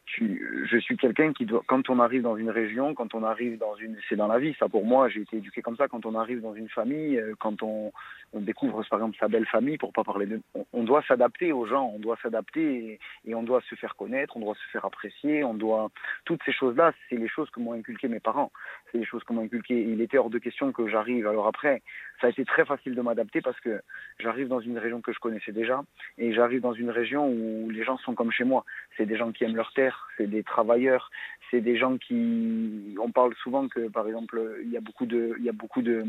tu, 0.06 0.66
je 0.70 0.78
suis 0.78 0.96
quelqu'un 0.96 1.34
qui 1.34 1.46
doit, 1.46 1.64
quand 1.68 1.90
on 1.90 2.00
arrive 2.00 2.22
dans 2.22 2.38
une 2.38 2.52
région, 2.52 2.94
quand 2.94 3.16
on 3.16 3.24
arrive 3.24 3.58
dans 3.58 3.76
une, 3.76 3.98
c'est 4.08 4.16
dans 4.16 4.28
la 4.28 4.40
vie, 4.40 4.56
ça 4.60 4.70
pour 4.70 4.86
moi, 4.86 5.10
j'ai 5.10 5.22
été 5.22 5.38
éduqué 5.38 5.62
comme 5.62 5.76
ça, 5.76 5.88
quand 5.88 6.06
on 6.06 6.16
arrive 6.16 6.40
dans 6.40 6.54
une 6.54 6.70
famille, 6.70 7.22
quand 7.40 7.64
on, 7.64 7.92
découvre 8.34 8.84
par 8.90 9.00
exemple 9.00 9.18
sa 9.20 9.28
belle 9.28 9.48
famille, 9.48 9.78
pour 9.78 9.92
pas 9.92 10.04
parler 10.04 10.28
de, 10.28 10.40
on, 10.54 10.66
on 10.72 10.84
doit 10.84 11.04
s'adapter 11.08 11.52
aux 11.52 11.66
gens, 11.66 11.92
on 11.96 12.00
doit 12.00 12.18
s'adapter 12.22 13.00
et, 13.26 13.32
et, 13.32 13.36
on 13.36 13.44
doit 13.44 13.62
se 13.62 13.76
faire 13.76 13.96
connaître, 13.96 14.38
on 14.38 14.40
doit 14.42 14.56
se 14.56 14.72
faire 14.72 14.86
apprécier, 14.86 15.44
on 15.44 15.56
doit, 15.56 15.90
toutes 16.26 16.42
ces 16.46 16.54
choses-là, 16.54 16.94
c'est 17.10 17.18
les 17.18 17.28
choses 17.28 17.50
que 17.50 17.60
m'ont 17.60 17.74
inculqué 17.74 18.08
mes 18.08 18.20
parents, 18.20 18.52
c'est 18.92 19.00
les 19.00 19.06
choses 19.06 19.24
que 19.24 19.34
m'ont 19.34 19.44
inculqué. 19.44 19.82
Il 19.82 20.00
était 20.02 20.20
hors 20.20 20.30
de 20.30 20.38
question 20.38 20.72
que 20.72 20.88
j'arrive, 20.88 21.28
alors 21.28 21.48
après, 21.48 21.82
ça 22.20 22.28
a 22.28 22.30
été 22.30 22.46
très 22.46 22.66
facile 22.66 22.96
de 22.96 23.02
m'adapter 23.02 23.42
parce 23.42 23.60
que 23.60 23.82
j'arrive 24.20 24.48
dans 24.48 24.60
une 24.60 24.78
région 24.78 25.02
que 25.02 25.14
je 25.14 25.20
connaissais 25.20 25.52
déjà 25.52 25.84
et 26.18 26.34
j'arrive 26.34 26.62
dans 26.62 26.74
une 26.74 26.90
région 26.90 27.30
où 27.30 27.70
les 27.70 27.84
gens 27.84 27.98
sont 28.00 28.16
comme 28.16 28.32
chez 28.32 28.44
moi. 28.44 28.66
C'est 28.96 29.06
des 29.06 29.18
gens 29.18 29.32
qui 29.32 29.44
aiment 29.44 29.56
leur 29.56 29.72
terre, 29.74 30.08
c'est 30.18 30.28
des 30.28 30.44
travailleurs, 30.44 31.12
c'est 31.52 31.62
des 31.62 31.78
gens 31.78 31.98
qui. 31.98 32.96
On 33.00 33.12
parle 33.12 33.36
souvent 33.36 33.68
que, 33.68 33.88
par 33.90 34.08
exemple, 34.08 34.42
il 34.64 34.72
y 34.72 34.78
a 34.78 34.82
beaucoup 34.82 35.06
de, 35.06 35.36
il 35.38 35.46
y 35.46 35.50
a 35.50 35.54
beaucoup 35.54 35.82
de, 35.82 36.06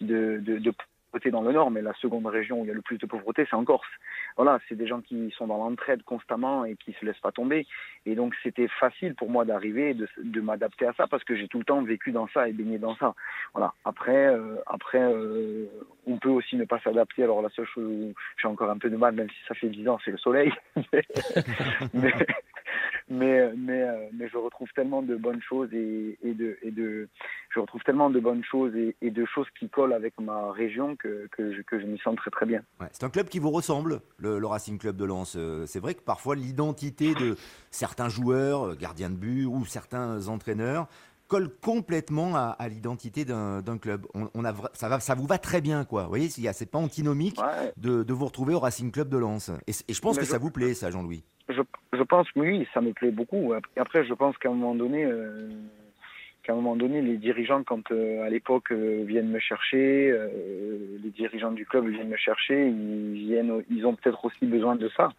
de, 0.00 0.38
de, 0.38 0.58
de 0.58 0.72
pauvreté 1.10 1.30
dans 1.30 1.42
le 1.42 1.52
nord, 1.52 1.70
mais 1.70 1.82
la 1.82 1.94
seconde 1.94 2.26
région 2.26 2.60
où 2.60 2.64
il 2.64 2.68
y 2.68 2.70
a 2.70 2.74
le 2.74 2.82
plus 2.82 2.98
de 2.98 3.06
pauvreté, 3.06 3.46
c'est 3.48 3.56
en 3.56 3.64
Corse. 3.64 3.88
Voilà, 4.36 4.58
c'est 4.68 4.74
des 4.74 4.86
gens 4.86 5.00
qui 5.00 5.32
sont 5.36 5.46
dans 5.46 5.56
l'entraide 5.58 6.02
constamment 6.02 6.64
et 6.64 6.76
qui 6.76 6.92
se 6.92 7.04
laissent 7.04 7.20
pas 7.20 7.32
tomber. 7.32 7.66
Et 8.06 8.14
donc, 8.14 8.34
c'était 8.42 8.68
facile 8.68 9.14
pour 9.14 9.30
moi 9.30 9.44
d'arriver, 9.44 9.94
de, 9.94 10.08
de 10.22 10.40
m'adapter 10.40 10.86
à 10.86 10.92
ça 10.94 11.06
parce 11.06 11.24
que 11.24 11.36
j'ai 11.36 11.48
tout 11.48 11.58
le 11.58 11.64
temps 11.64 11.82
vécu 11.82 12.12
dans 12.12 12.28
ça 12.28 12.48
et 12.48 12.52
baigné 12.52 12.78
dans 12.78 12.96
ça. 12.96 13.14
Voilà. 13.54 13.72
Après, 13.84 14.26
euh, 14.26 14.56
après, 14.66 15.02
euh, 15.02 15.66
on 16.06 16.18
peut 16.18 16.28
aussi 16.28 16.56
ne 16.56 16.64
pas 16.64 16.80
s'adapter. 16.80 17.22
Alors, 17.22 17.42
la 17.42 17.50
seule 17.50 17.66
chose 17.66 17.86
où 17.86 18.14
j'ai 18.40 18.48
encore 18.48 18.70
un 18.70 18.78
peu 18.78 18.90
de 18.90 18.96
mal, 18.96 19.14
même 19.14 19.30
si 19.30 19.46
ça 19.46 19.54
fait 19.54 19.68
dix 19.68 19.88
ans, 19.88 19.98
c'est 20.04 20.10
le 20.10 20.18
soleil. 20.18 20.52
mais, 21.94 22.12
mais, 23.08 23.52
mais, 23.56 23.86
mais 24.12 24.28
je 24.28 24.36
retrouve 24.36 24.68
tellement 24.74 25.02
de 25.02 25.16
bonnes 25.16 25.42
choses 25.42 25.72
et, 25.72 26.18
et, 26.22 26.34
de, 26.34 26.58
et 26.62 26.72
je 27.50 27.60
retrouve 27.60 27.82
tellement 27.82 28.10
de 28.10 28.20
bonnes 28.20 28.44
choses 28.44 28.74
et, 28.76 28.96
et 29.00 29.10
de 29.10 29.24
choses 29.24 29.48
qui 29.58 29.68
collent 29.68 29.92
avec 29.92 30.18
ma 30.20 30.52
région 30.52 30.96
que, 30.98 31.28
que 31.32 31.52
je, 31.52 31.62
que 31.62 31.80
je 31.80 31.86
m'y 31.86 31.98
sens 31.98 32.16
très 32.16 32.30
très 32.30 32.46
bien. 32.46 32.62
Ouais, 32.80 32.88
c'est 32.92 33.04
un 33.04 33.10
club 33.10 33.28
qui 33.28 33.38
vous 33.38 33.50
ressemble, 33.50 34.00
le, 34.18 34.38
le 34.38 34.46
Racing 34.46 34.78
Club 34.78 34.96
de 34.96 35.04
Lens. 35.04 35.36
C'est 35.66 35.80
vrai 35.80 35.94
que 35.94 36.02
parfois 36.02 36.36
l'identité 36.36 37.14
de 37.14 37.36
certains 37.70 38.08
joueurs, 38.08 38.76
gardiens 38.76 39.10
de 39.10 39.16
but 39.16 39.46
ou 39.46 39.64
certains 39.64 40.28
entraîneurs 40.28 40.88
colle 41.28 41.50
complètement 41.60 42.34
à, 42.34 42.56
à 42.58 42.68
l'identité 42.68 43.24
d'un 43.24 43.78
club. 43.78 44.06
On, 44.14 44.28
on, 44.34 44.44
a, 44.44 44.54
ça, 44.72 44.88
va, 44.88 44.98
ça 44.98 45.14
vous 45.14 45.26
va 45.26 45.38
très 45.38 45.60
bien, 45.60 45.84
quoi. 45.84 46.04
Vous 46.04 46.08
voyez, 46.08 46.28
c'est 46.30 46.70
pas 46.70 46.78
antinomique 46.78 47.38
ouais. 47.38 47.72
de, 47.76 48.02
de, 48.02 48.12
vous 48.12 48.24
retrouver 48.24 48.54
au 48.54 48.58
Racing 48.58 48.90
Club 48.90 49.08
de 49.08 49.18
Lens. 49.18 49.50
Et, 49.66 49.72
et 49.88 49.94
je 49.94 50.00
pense 50.00 50.16
Mais 50.16 50.22
que 50.22 50.26
je, 50.26 50.32
ça 50.32 50.38
vous 50.38 50.50
plaît, 50.50 50.74
ça, 50.74 50.90
Jean-Louis. 50.90 51.22
Je, 51.48 51.60
je, 51.92 52.02
pense 52.02 52.30
que 52.32 52.40
oui, 52.40 52.66
ça 52.74 52.80
me 52.80 52.92
plaît 52.92 53.10
beaucoup. 53.10 53.52
Après, 53.76 54.04
je 54.04 54.14
pense 54.14 54.36
qu'à 54.38 54.48
un 54.48 54.54
moment 54.54 54.74
donné, 54.74 55.04
euh, 55.04 55.50
qu'à 56.48 56.54
un 56.54 56.56
moment 56.56 56.76
donné, 56.76 57.02
les 57.02 57.18
dirigeants, 57.18 57.62
quand 57.62 57.92
euh, 57.92 58.24
à 58.24 58.30
l'époque 58.30 58.72
euh, 58.72 59.04
viennent 59.06 59.28
me 59.28 59.38
chercher, 59.38 60.10
euh, 60.10 60.28
les 61.04 61.10
dirigeants 61.10 61.52
du 61.52 61.66
club 61.66 61.86
viennent 61.86 62.08
me 62.08 62.16
chercher, 62.16 62.68
ils 62.68 63.26
viennent, 63.26 63.62
ils 63.70 63.84
ont 63.84 63.94
peut-être 63.94 64.24
aussi 64.24 64.46
besoin 64.46 64.74
de 64.74 64.88
ça, 64.96 65.10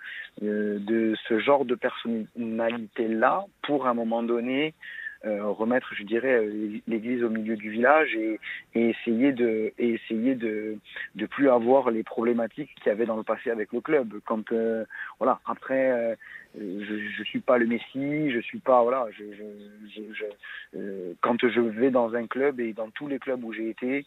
de 0.41 1.13
ce 1.27 1.39
genre 1.39 1.65
de 1.65 1.75
personnalité-là, 1.75 3.45
pour 3.61 3.85
à 3.85 3.91
un 3.91 3.93
moment 3.93 4.23
donné 4.23 4.73
remettre, 5.23 5.93
je 5.95 6.03
dirais, 6.03 6.47
l'église 6.87 7.23
au 7.25 7.29
milieu 7.29 7.57
du 7.57 7.69
village 7.69 8.15
et, 8.15 8.39
essayer 8.73 9.33
de 9.33 9.73
et 9.77 9.89
essayer 9.95 10.33
de 10.33 10.77
de 11.15 11.25
plus 11.25 11.49
avoir 11.49 11.91
les 11.91 12.03
problématiques 12.03 12.73
qu'il 12.75 12.87
y 12.87 12.89
avait 12.89 13.05
dans 13.05 13.17
le 13.17 13.23
passé 13.23 13.51
avec 13.51 13.73
le 13.73 13.81
club. 13.81 14.13
Quand 14.25 14.53
voilà, 15.19 15.41
après, 15.45 16.15
je 16.57 17.09
je 17.17 17.23
suis 17.23 17.39
pas 17.39 17.57
le 17.57 17.67
Messi, 17.67 18.31
je 18.31 18.39
suis 18.39 18.59
pas 18.59 18.81
voilà, 18.81 19.07
je, 19.11 19.23
je, 19.33 19.43
je, 19.95 20.13
je 20.13 20.25
euh, 20.77 21.13
quand 21.21 21.47
je 21.47 21.61
vais 21.61 21.91
dans 21.91 22.15
un 22.15 22.27
club 22.27 22.59
et 22.59 22.73
dans 22.73 22.89
tous 22.89 23.07
les 23.07 23.19
clubs 23.19 23.43
où 23.43 23.53
j'ai 23.53 23.69
été 23.69 24.05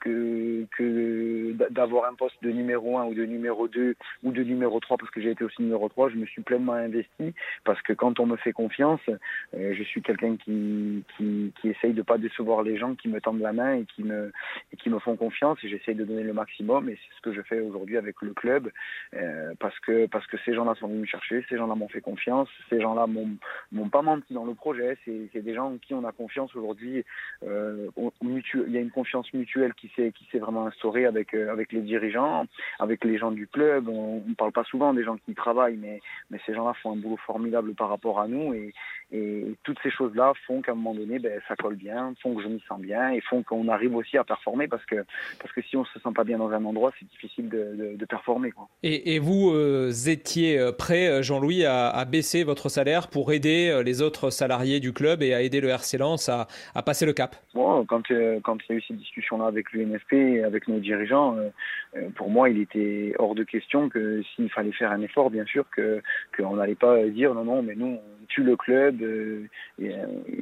que, 0.00 1.52
d'avoir 1.70 2.10
un 2.10 2.14
poste 2.14 2.36
de 2.42 2.50
numéro 2.50 2.98
1 2.98 3.06
ou 3.06 3.14
de 3.14 3.24
numéro 3.24 3.68
2 3.68 3.94
ou 4.22 4.32
de 4.32 4.42
numéro 4.42 4.80
3 4.80 4.96
parce 4.96 5.10
que 5.10 5.20
j'ai 5.20 5.30
été 5.30 5.44
aussi 5.44 5.62
numéro 5.62 5.88
3, 5.88 6.10
je 6.10 6.16
me 6.16 6.26
suis 6.26 6.42
pleinement 6.42 6.74
investi 6.74 7.34
parce 7.64 7.80
que 7.82 7.92
quand 7.92 8.20
on 8.20 8.26
me 8.26 8.36
fait 8.36 8.52
confiance, 8.52 9.00
euh, 9.08 9.74
je 9.74 9.82
suis 9.82 10.02
quelqu'un 10.02 10.36
qui, 10.36 11.04
qui, 11.16 11.52
essaye 11.64 11.92
de 11.92 12.02
pas 12.02 12.16
décevoir 12.16 12.62
les 12.62 12.76
gens 12.78 12.94
qui 12.94 13.08
me 13.08 13.20
tendent 13.20 13.40
la 13.40 13.52
main 13.52 13.74
et 13.74 13.84
qui 13.84 14.04
me, 14.04 14.32
et 14.72 14.76
qui 14.76 14.88
me 14.88 14.98
font 15.00 15.16
confiance 15.16 15.58
et 15.64 15.68
j'essaye 15.68 15.96
de 15.96 16.04
donner 16.04 16.22
le 16.22 16.32
maximum 16.32 16.88
et 16.88 16.94
c'est 16.94 17.16
ce 17.16 17.20
que 17.22 17.32
je 17.32 17.42
fais 17.42 17.60
aujourd'hui 17.60 17.96
avec 17.96 18.22
le 18.22 18.32
club 18.32 18.70
euh, 19.14 19.52
parce 19.58 19.78
que 19.80 20.06
parce 20.06 20.26
que 20.26 20.36
ces 20.44 20.54
gens-là 20.54 20.74
sont 20.76 20.86
venus 20.86 21.02
me 21.02 21.06
chercher, 21.06 21.44
ces 21.48 21.56
gens-là 21.56 21.74
m'ont 21.74 21.88
fait 21.88 22.00
confiance, 22.00 22.48
ces 22.70 22.80
gens-là 22.80 23.06
m'ont 23.06 23.88
pas 23.88 24.02
menti 24.02 24.32
dans 24.32 24.44
le 24.44 24.54
projet, 24.54 24.96
c'est 25.04 25.42
des 25.42 25.54
gens 25.54 25.72
en 25.72 25.78
qui 25.78 25.94
on 25.94 26.04
a 26.04 26.12
confiance 26.12 26.54
aujourd'hui, 26.54 27.04
euh, 27.44 27.88
il 28.22 28.72
y 28.72 28.76
a 28.76 28.80
une 28.80 28.90
confiance 28.90 29.32
mutuelle 29.32 29.74
qui 29.74 29.90
qui 29.96 30.26
s'est 30.30 30.38
vraiment 30.38 30.66
instauré 30.66 31.06
avec 31.06 31.34
euh, 31.34 31.50
avec 31.50 31.72
les 31.72 31.80
dirigeants, 31.80 32.46
avec 32.78 33.04
les 33.04 33.18
gens 33.18 33.30
du 33.30 33.46
club. 33.46 33.88
On 33.88 34.22
ne 34.26 34.34
parle 34.34 34.52
pas 34.52 34.64
souvent 34.64 34.94
des 34.94 35.04
gens 35.04 35.16
qui 35.16 35.34
travaillent, 35.34 35.76
mais 35.76 36.00
mais 36.30 36.38
ces 36.46 36.54
gens-là 36.54 36.74
font 36.82 36.92
un 36.92 36.96
boulot 36.96 37.18
formidable 37.26 37.74
par 37.74 37.88
rapport 37.88 38.20
à 38.20 38.28
nous 38.28 38.54
et, 38.54 38.72
et 39.12 39.44
toutes 39.62 39.78
ces 39.82 39.90
choses-là 39.90 40.32
font 40.46 40.62
qu'à 40.62 40.72
un 40.72 40.74
moment 40.74 40.94
donné, 40.94 41.18
ben, 41.18 41.40
ça 41.48 41.56
colle 41.56 41.76
bien, 41.76 42.14
font 42.22 42.34
que 42.34 42.42
je 42.42 42.48
m'y 42.48 42.62
sens 42.68 42.80
bien 42.80 43.10
et 43.10 43.20
font 43.20 43.42
qu'on 43.42 43.68
arrive 43.68 43.94
aussi 43.96 44.18
à 44.18 44.24
performer 44.24 44.68
parce 44.68 44.84
que 44.84 45.04
parce 45.40 45.52
que 45.52 45.62
si 45.62 45.76
on 45.76 45.84
se 45.84 45.98
sent 45.98 46.12
pas 46.14 46.24
bien 46.24 46.38
dans 46.38 46.50
un 46.50 46.64
endroit, 46.64 46.92
c'est 46.98 47.08
difficile 47.08 47.48
de, 47.48 47.74
de, 47.76 47.96
de, 47.96 48.04
performer. 48.04 48.50
Quoi. 48.50 48.68
Et, 48.82 49.14
et 49.14 49.18
vous 49.18 49.50
euh, 49.50 49.90
étiez 50.06 50.70
prêt, 50.76 51.22
Jean-Louis, 51.22 51.64
à, 51.64 51.88
à, 51.88 52.04
baisser 52.04 52.44
votre 52.44 52.68
salaire 52.68 53.08
pour 53.08 53.32
aider 53.32 53.82
les 53.84 54.02
autres 54.02 54.30
salariés 54.30 54.80
du 54.80 54.92
club 54.92 55.22
et 55.22 55.34
à 55.34 55.42
aider 55.42 55.60
le 55.60 55.68
RC 55.68 55.98
Lens 55.98 56.28
à, 56.28 56.46
à 56.74 56.82
passer 56.82 57.06
le 57.06 57.12
cap? 57.12 57.36
Bon, 57.54 57.84
quand 57.84 58.10
euh, 58.10 58.40
quand 58.42 58.58
il 58.68 58.72
y 58.72 58.74
a 58.74 58.78
eu 58.78 58.82
ces 58.82 58.94
discussions-là 58.94 59.46
avec 59.46 59.70
lui 59.72 59.75
NFP 59.84 60.44
avec 60.44 60.68
nos 60.68 60.78
dirigeants, 60.78 61.36
euh, 61.36 62.08
pour 62.14 62.30
moi, 62.30 62.48
il 62.48 62.60
était 62.60 63.14
hors 63.18 63.34
de 63.34 63.44
question 63.44 63.88
que 63.88 64.22
s'il 64.34 64.50
fallait 64.50 64.72
faire 64.72 64.92
un 64.92 65.02
effort, 65.02 65.30
bien 65.30 65.44
sûr, 65.44 65.64
que 65.70 66.02
qu'on 66.36 66.56
n'allait 66.56 66.74
pas 66.74 67.04
dire 67.04 67.34
non, 67.34 67.44
non, 67.44 67.62
mais 67.62 67.74
nous, 67.74 67.98
on 67.98 68.26
tue 68.28 68.42
le 68.42 68.56
club. 68.56 69.02
Euh, 69.02 69.46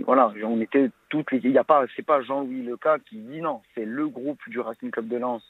voilà, 0.04 0.32
on 0.44 0.60
était 0.60 0.90
toutes 1.08 1.32
les. 1.32 1.40
Il 1.44 1.50
n'y 1.50 1.58
a 1.58 1.64
pas, 1.64 1.84
pas 2.06 2.22
Jean-Louis 2.22 2.62
Leca 2.62 2.98
qui 2.98 3.16
dit 3.16 3.40
non, 3.40 3.60
c'est 3.74 3.84
le 3.84 4.08
groupe 4.08 4.40
du 4.48 4.60
Racing 4.60 4.90
Club 4.90 5.08
de 5.08 5.16
Lens 5.16 5.42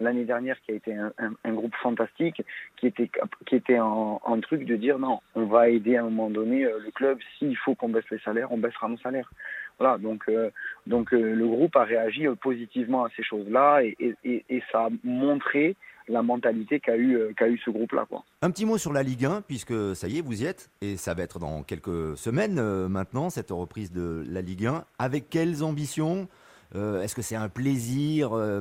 l'année 0.00 0.24
dernière 0.24 0.60
qui 0.62 0.72
a 0.72 0.74
été 0.74 0.94
un, 0.94 1.52
groupe 1.52 1.74
fantastique, 1.82 2.42
qui 2.76 2.86
était 2.86 3.10
qui 3.46 3.56
était 3.56 3.78
en, 3.78 4.40
truc 4.40 4.64
de 4.64 4.76
dire 4.76 4.98
non, 4.98 5.20
on 5.34 5.46
va 5.46 5.68
aider 5.68 5.96
à 5.96 6.00
un 6.00 6.10
moment 6.10 6.30
donné 6.30 6.62
le 6.64 6.90
club. 6.90 7.18
S'il 7.38 7.56
faut 7.56 7.74
qu'on 7.74 7.88
baisse 7.88 8.08
les 8.10 8.18
salaires, 8.18 8.52
on 8.52 8.58
baissera 8.58 8.88
nos 8.88 8.98
salaires. 8.98 9.30
Voilà, 9.78 9.98
donc, 9.98 10.24
euh, 10.28 10.50
donc 10.86 11.12
euh, 11.12 11.34
le 11.34 11.46
groupe 11.46 11.76
a 11.76 11.84
réagi 11.84 12.26
positivement 12.40 13.04
à 13.04 13.08
ces 13.14 13.22
choses-là 13.22 13.82
et, 13.82 13.96
et, 14.24 14.62
ça 14.72 14.86
a 14.86 14.88
montré 15.04 15.76
la 16.08 16.22
mentalité 16.22 16.80
qu'a 16.80 16.96
eu, 16.96 17.18
eu 17.18 17.58
ce 17.64 17.70
groupe-là. 17.70 18.06
Un 18.40 18.50
petit 18.50 18.64
mot 18.64 18.78
sur 18.78 18.92
la 18.92 19.02
Ligue 19.02 19.26
1, 19.26 19.42
puisque 19.42 19.94
ça 19.94 20.08
y 20.08 20.18
est, 20.18 20.20
vous 20.22 20.42
y 20.42 20.46
êtes, 20.46 20.70
et 20.80 20.96
ça 20.96 21.14
va 21.14 21.22
être 21.24 21.38
dans 21.38 21.62
quelques 21.62 22.16
semaines 22.16 22.58
euh, 22.58 22.88
maintenant, 22.88 23.28
cette 23.28 23.50
reprise 23.50 23.92
de 23.92 24.24
la 24.28 24.40
Ligue 24.40 24.66
1. 24.66 24.84
Avec 24.98 25.28
quelles 25.28 25.62
ambitions? 25.62 26.28
Euh, 26.74 27.02
Est-ce 27.02 27.14
que 27.14 27.22
c'est 27.22 27.36
un 27.36 27.48
plaisir 27.48 28.30
euh, 28.32 28.60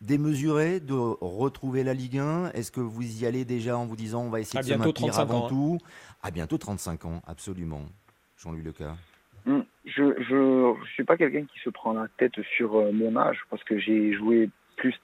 démesuré 0.00 0.80
de 0.80 0.94
retrouver 0.94 1.84
la 1.84 1.94
Ligue 1.94 2.18
1 2.18 2.52
Est-ce 2.52 2.72
que 2.72 2.80
vous 2.80 3.22
y 3.22 3.26
allez 3.26 3.44
déjà 3.44 3.76
en 3.76 3.86
vous 3.86 3.96
disant 3.96 4.22
on 4.22 4.30
va 4.30 4.40
essayer 4.40 4.60
à 4.60 4.62
de 4.62 4.68
se 4.68 4.74
maintenir 4.74 5.18
avant 5.18 5.44
ans, 5.44 5.48
tout? 5.48 5.78
À 6.22 6.30
bientôt 6.30 6.58
35 6.58 7.04
ans, 7.04 7.22
absolument. 7.26 7.82
Jean-Louis 8.38 8.62
Leca. 8.62 8.96
Mmh 9.46 9.60
je 9.86 10.02
je 10.18 10.74
je 10.84 10.90
suis 10.92 11.04
pas 11.04 11.16
quelqu'un 11.16 11.44
qui 11.44 11.60
se 11.60 11.70
prend 11.70 11.92
la 11.92 12.08
tête 12.18 12.40
sur 12.56 12.76
euh, 12.76 12.90
mon 12.92 13.16
âge 13.16 13.38
parce 13.50 13.62
que 13.62 13.78
j'ai 13.78 14.12
joué 14.12 14.50
plus 14.76 14.94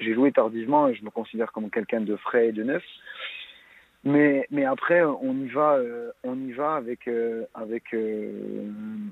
j'ai 0.00 0.14
joué 0.14 0.32
tardivement 0.32 0.88
et 0.88 0.94
je 0.94 1.04
me 1.04 1.10
considère 1.10 1.52
comme 1.52 1.70
quelqu'un 1.70 2.00
de 2.00 2.16
frais 2.16 2.48
et 2.48 2.52
de 2.52 2.64
neuf 2.64 2.82
mais 4.04 4.46
mais 4.50 4.64
après 4.64 5.02
on 5.02 5.34
y 5.34 5.48
va 5.48 5.74
euh, 5.74 6.10
on 6.24 6.34
y 6.36 6.52
va 6.52 6.76
avec 6.76 7.06
euh, 7.06 7.44
avec 7.54 7.92
euh, 7.92 8.64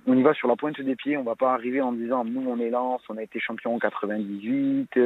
on 0.07 0.17
y 0.17 0.23
va 0.23 0.33
sur 0.33 0.49
la 0.49 0.57
pointe 0.57 0.81
des 0.81 0.97
pieds. 0.97 1.19
On 1.19 1.25
va 1.25 1.37
pas 1.37 1.53
arriver 1.53 1.83
en 1.83 1.93
disant 1.93 2.25
nous 2.25 2.49
on 2.49 2.59
est 2.59 2.71
lance 2.71 3.03
on 3.11 3.19
a 3.19 3.23
été 3.23 3.39
champion 3.39 3.75
en 3.75 3.79
98 3.79 4.99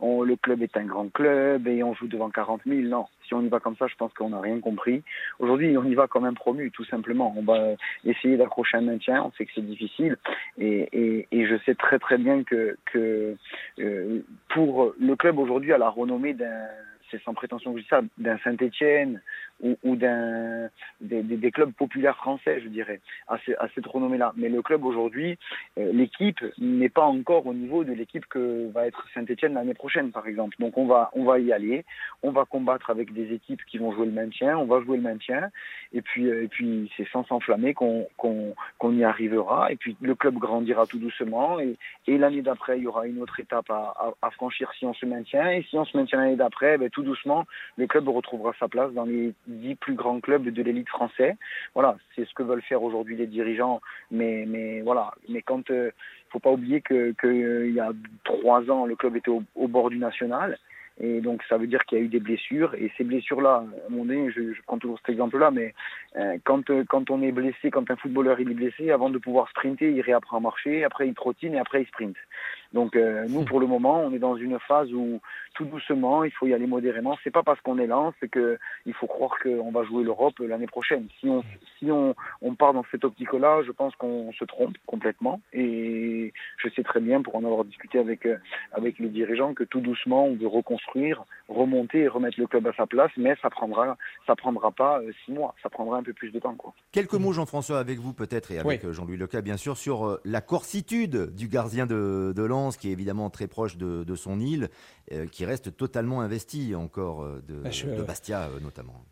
on, 0.00 0.22
le 0.22 0.36
club 0.36 0.62
est 0.62 0.76
un 0.76 0.84
grand 0.84 1.10
club 1.10 1.66
et 1.66 1.82
on 1.82 1.94
joue 1.94 2.06
devant 2.06 2.28
40 2.28 2.62
000 2.66 2.82
non. 2.82 3.06
Si 3.26 3.32
on 3.32 3.40
y 3.40 3.48
va 3.48 3.60
comme 3.60 3.76
ça 3.76 3.86
je 3.86 3.94
pense 3.94 4.12
qu'on 4.12 4.30
n'a 4.30 4.40
rien 4.40 4.60
compris. 4.60 5.02
Aujourd'hui 5.38 5.76
on 5.78 5.84
y 5.84 5.94
va 5.94 6.06
comme 6.06 6.26
un 6.26 6.34
promu 6.34 6.70
tout 6.70 6.84
simplement. 6.84 7.34
On 7.36 7.42
va 7.42 7.76
essayer 8.04 8.36
d'accrocher 8.36 8.76
un 8.76 8.82
maintien. 8.82 9.22
On 9.24 9.32
sait 9.32 9.46
que 9.46 9.52
c'est 9.54 9.66
difficile. 9.66 10.18
Et, 10.58 10.88
et, 10.92 11.28
et 11.32 11.46
je 11.46 11.56
sais 11.64 11.74
très 11.74 11.98
très 11.98 12.18
bien 12.18 12.44
que 12.44 12.76
que 12.92 13.36
euh, 13.78 14.20
pour 14.50 14.92
le 15.00 15.16
club 15.16 15.38
aujourd'hui 15.38 15.72
à 15.72 15.78
la 15.78 15.88
renommée 15.88 16.34
d'un 16.34 16.66
c'est 17.10 17.22
sans 17.22 17.34
prétention 17.34 17.72
que 17.72 17.78
je 17.78 17.82
dis 17.82 17.88
ça, 17.88 18.00
d'un 18.18 18.38
Saint-Etienne 18.38 19.20
ou, 19.62 19.96
d'un 19.96 20.68
des, 21.00 21.50
clubs 21.50 21.72
populaires 21.72 22.16
français, 22.16 22.60
je 22.62 22.68
dirais, 22.68 23.00
à, 23.28 23.38
ce, 23.44 23.52
à 23.58 23.68
cette 23.74 23.86
renommée-là. 23.86 24.32
Mais 24.36 24.48
le 24.48 24.62
club 24.62 24.84
aujourd'hui, 24.84 25.36
euh, 25.78 25.92
l'équipe 25.92 26.42
n'est 26.58 26.88
pas 26.88 27.04
encore 27.04 27.46
au 27.46 27.54
niveau 27.54 27.84
de 27.84 27.92
l'équipe 27.92 28.24
que 28.26 28.70
va 28.72 28.86
être 28.86 29.06
Saint-Etienne 29.14 29.54
l'année 29.54 29.74
prochaine, 29.74 30.12
par 30.12 30.26
exemple. 30.26 30.56
Donc 30.58 30.78
on 30.78 30.86
va 30.86 31.10
on 31.14 31.24
va 31.24 31.38
y 31.38 31.52
aller, 31.52 31.84
on 32.22 32.30
va 32.30 32.44
combattre 32.44 32.90
avec 32.90 33.12
des 33.12 33.32
équipes 33.34 33.62
qui 33.66 33.78
vont 33.78 33.92
jouer 33.92 34.06
le 34.06 34.12
maintien, 34.12 34.56
on 34.56 34.66
va 34.66 34.80
jouer 34.80 34.96
le 34.96 35.02
maintien, 35.02 35.50
et 35.92 36.00
puis 36.02 36.26
et 36.26 36.48
puis 36.48 36.90
c'est 36.96 37.08
sans 37.08 37.24
s'enflammer 37.24 37.74
qu'on 37.74 38.08
qu'on 38.16 38.54
qu'on 38.78 38.96
y 38.96 39.04
arrivera. 39.04 39.72
Et 39.72 39.76
puis 39.76 39.96
le 40.00 40.14
club 40.14 40.34
grandira 40.34 40.86
tout 40.86 40.98
doucement, 40.98 41.58
et, 41.60 41.76
l'année 42.06 42.42
d'après 42.42 42.78
il 42.78 42.84
y 42.84 42.86
aura 42.86 43.06
une 43.06 43.20
autre 43.22 43.40
étape 43.40 43.70
à, 43.70 44.30
franchir 44.32 44.70
si 44.78 44.86
on 44.86 44.94
se 44.94 45.06
maintient, 45.06 45.50
et 45.50 45.62
si 45.68 45.76
on 45.76 45.84
se 45.84 45.96
maintient 45.96 46.18
l'année 46.20 46.36
d'après, 46.36 46.78
ben, 46.78 46.88
tout 46.90 46.99
doucement 47.02 47.46
le 47.76 47.86
club 47.86 48.08
retrouvera 48.08 48.52
sa 48.58 48.68
place 48.68 48.92
dans 48.92 49.04
les 49.04 49.32
dix 49.46 49.74
plus 49.74 49.94
grands 49.94 50.20
clubs 50.20 50.48
de 50.48 50.62
l'élite 50.62 50.88
français. 50.88 51.36
Voilà, 51.74 51.96
c'est 52.14 52.26
ce 52.26 52.34
que 52.34 52.42
veulent 52.42 52.62
faire 52.62 52.82
aujourd'hui 52.82 53.16
les 53.16 53.26
dirigeants. 53.26 53.80
Mais, 54.10 54.44
mais 54.46 54.80
voilà, 54.82 55.12
mais 55.28 55.42
quand 55.42 55.68
il 55.68 55.74
euh, 55.74 55.90
faut 56.30 56.38
pas 56.38 56.50
oublier 56.50 56.80
que, 56.80 57.14
euh, 57.24 57.66
il 57.68 57.74
y 57.74 57.80
a 57.80 57.92
trois 58.24 58.70
ans, 58.70 58.86
le 58.86 58.96
club 58.96 59.16
était 59.16 59.30
au, 59.30 59.68
bord 59.68 59.90
du 59.90 59.98
national. 59.98 60.58
Et 61.02 61.22
donc, 61.22 61.42
ça 61.48 61.56
veut 61.56 61.66
dire 61.66 61.82
qu'il 61.86 61.96
y 61.96 62.00
a 62.02 62.04
eu 62.04 62.08
des 62.08 62.20
blessures. 62.20 62.74
Et 62.74 62.92
ces 62.98 63.04
blessures-là, 63.04 63.64
moment 63.88 64.04
donné, 64.04 64.30
je, 64.30 64.52
je 64.52 64.62
prends 64.66 64.76
toujours 64.76 64.98
cet 64.98 65.08
exemple-là, 65.08 65.50
mais 65.50 65.72
euh, 66.16 66.36
quand, 66.44 66.70
quand 66.88 67.10
on 67.10 67.22
est 67.22 67.32
blessé, 67.32 67.70
quand 67.70 67.90
un 67.90 67.96
footballeur 67.96 68.38
est 68.38 68.44
blessé, 68.44 68.90
avant 68.90 69.08
de 69.08 69.16
pouvoir 69.16 69.48
sprinter, 69.48 69.90
il 69.90 70.02
réapprend 70.02 70.36
à 70.36 70.40
marcher, 70.40 70.84
après 70.84 71.08
il 71.08 71.14
trottine 71.14 71.54
et 71.54 71.58
après 71.58 71.82
il 71.82 71.86
sprint. 71.86 72.16
Donc 72.72 72.94
euh, 72.94 73.26
nous, 73.28 73.44
pour 73.44 73.60
le 73.60 73.66
moment, 73.66 74.00
on 74.00 74.12
est 74.12 74.18
dans 74.18 74.36
une 74.36 74.58
phase 74.60 74.92
où 74.92 75.20
tout 75.54 75.64
doucement, 75.64 76.22
il 76.22 76.30
faut 76.30 76.46
y 76.46 76.54
aller 76.54 76.66
modérément. 76.66 77.18
C'est 77.24 77.32
pas 77.32 77.42
parce 77.42 77.60
qu'on 77.60 77.78
est 77.78 77.86
lent, 77.86 78.14
c'est 78.20 78.28
que 78.28 78.58
il 78.86 78.94
faut 78.94 79.06
croire 79.06 79.36
qu'on 79.42 79.72
va 79.72 79.82
jouer 79.84 80.04
l'Europe 80.04 80.38
l'année 80.38 80.68
prochaine. 80.68 81.08
Si 81.18 81.28
on 81.28 81.42
si 81.78 81.90
on, 81.90 82.14
on 82.42 82.54
part 82.54 82.72
dans 82.72 82.84
cette 82.90 83.04
optique-là, 83.04 83.62
je 83.66 83.72
pense 83.72 83.94
qu'on 83.96 84.32
se 84.32 84.44
trompe 84.44 84.76
complètement. 84.86 85.40
Et 85.52 86.32
je 86.58 86.68
sais 86.70 86.82
très 86.82 87.00
bien, 87.00 87.22
pour 87.22 87.34
en 87.34 87.44
avoir 87.44 87.64
discuté 87.64 87.98
avec 87.98 88.26
euh, 88.26 88.36
avec 88.72 88.98
les 88.98 89.08
dirigeants, 89.08 89.54
que 89.54 89.64
tout 89.64 89.80
doucement, 89.80 90.26
on 90.26 90.36
veut 90.36 90.46
reconstruire, 90.46 91.24
remonter 91.48 92.00
et 92.00 92.08
remettre 92.08 92.38
le 92.38 92.46
club 92.46 92.66
à 92.68 92.72
sa 92.74 92.86
place, 92.86 93.10
mais 93.16 93.34
ça 93.42 93.50
prendra 93.50 93.96
ça 94.26 94.36
prendra 94.36 94.70
pas 94.70 95.00
euh, 95.00 95.10
six 95.24 95.32
mois, 95.32 95.54
ça 95.62 95.70
prendra 95.70 95.98
un 95.98 96.02
peu 96.04 96.12
plus 96.12 96.30
de 96.30 96.38
temps. 96.38 96.54
Quoi. 96.54 96.72
Quelques 96.92 97.14
mots, 97.14 97.32
Jean-François, 97.32 97.80
avec 97.80 97.98
vous 97.98 98.12
peut-être 98.12 98.52
et 98.52 98.60
avec 98.60 98.88
Jean-Louis 98.88 99.16
Leca, 99.16 99.40
bien 99.40 99.56
sûr, 99.56 99.76
sur 99.76 100.20
la 100.24 100.40
corsitude 100.40 101.34
du 101.34 101.48
gardien 101.48 101.86
de, 101.86 102.32
de 102.34 102.42
Lens, 102.42 102.59
qui 102.76 102.88
est 102.88 102.92
évidemment 102.92 103.30
très 103.30 103.46
proche 103.46 103.76
de, 103.76 104.04
de 104.04 104.14
son 104.14 104.40
île, 104.40 104.68
qui 105.32 105.44
reste 105.44 105.76
totalement 105.76 106.20
investi 106.20 106.74
encore 106.74 107.22
euh, 107.22 107.42
de, 107.46 107.54
bah, 107.56 108.02
Bastia 108.06 108.42
euh, 108.42 108.60
notamment. 108.60 109.04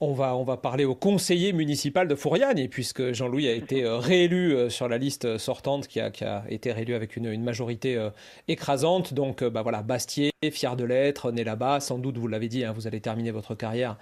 On 0.00 0.12
va, 0.12 0.36
on 0.36 0.44
va 0.44 0.56
parler 0.56 0.84
au 0.84 0.94
conseiller 0.94 1.52
municipal 1.52 2.08
de 2.08 2.14
Fouriane, 2.14 2.68
puisque 2.68 3.12
Jean-Louis 3.12 3.48
a 3.48 3.52
été 3.52 3.84
euh, 3.84 3.96
réélu 3.96 4.70
sur 4.70 4.88
la 4.88 4.98
liste 4.98 5.38
sortante, 5.38 5.86
qui 5.86 6.00
a, 6.00 6.10
qui 6.10 6.24
a 6.24 6.44
été 6.48 6.72
réélu 6.72 6.94
avec 6.94 7.16
une, 7.16 7.42
majorité 7.42 8.10
écrasante. 8.48 9.14
Donc 9.14 9.42
bah 9.44 9.62
voilà, 9.62 9.82
Bastier, 9.82 10.32
fier 10.50 10.76
de 10.76 10.84
l'être, 10.84 11.30
né 11.30 11.44
là-bas, 11.44 11.80
sans 11.80 11.98
doute, 11.98 12.18
vous 12.18 12.28
l'avez 12.28 12.48
dit, 12.48 12.64
hein, 12.64 12.72
vous 12.72 12.86
allez 12.86 13.00
terminer 13.00 13.30
votre 13.30 13.54
carrière 13.54 13.96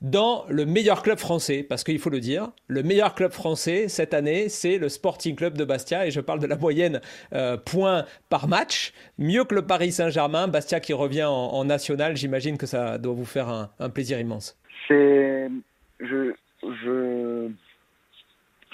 dans 0.00 0.44
le 0.48 0.64
meilleur 0.64 1.02
club 1.02 1.18
français, 1.18 1.64
parce 1.68 1.82
qu'il 1.82 1.98
faut 1.98 2.10
le 2.10 2.20
dire, 2.20 2.50
le 2.68 2.82
meilleur 2.82 3.14
club 3.14 3.32
français 3.32 3.88
cette 3.88 4.14
année, 4.14 4.48
c'est 4.48 4.78
le 4.78 4.88
Sporting 4.88 5.34
Club 5.34 5.56
de 5.56 5.64
Bastia, 5.64 6.06
et 6.06 6.10
je 6.10 6.20
parle 6.20 6.38
de 6.38 6.46
la 6.46 6.56
moyenne 6.56 7.00
euh, 7.32 7.56
points 7.56 8.04
par 8.28 8.48
match, 8.48 8.92
mieux 9.18 9.44
que 9.44 9.54
le 9.54 9.62
Paris 9.62 9.92
Saint-Germain, 9.92 10.48
Bastia 10.48 10.80
qui 10.80 10.92
revient 10.92 11.24
en, 11.24 11.64
national, 11.64 12.16
j'imagine 12.16 12.56
que 12.56 12.66
ça 12.66 12.98
doit 12.98 13.14
vous 13.14 13.24
faire 13.24 13.48
un, 13.48 13.90
plaisir 13.90 14.20
immense. 14.20 14.56
C'est, 14.86 15.48
je, 16.00 16.32
je, 16.62 17.50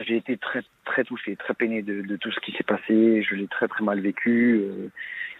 j'ai 0.07 0.16
été 0.16 0.37
très 0.37 0.62
très 0.85 1.04
touché, 1.04 1.35
très 1.37 1.54
peiné 1.54 1.83
de, 1.83 2.16
tout 2.16 2.31
ce 2.31 2.40
qui 2.40 2.52
s'est 2.52 2.64
passé, 2.64 3.23
je 3.23 3.35
l'ai 3.35 3.47
très 3.47 3.69
très 3.69 3.83
mal 3.83 4.00
vécu, 4.00 4.61
euh, 4.62 4.90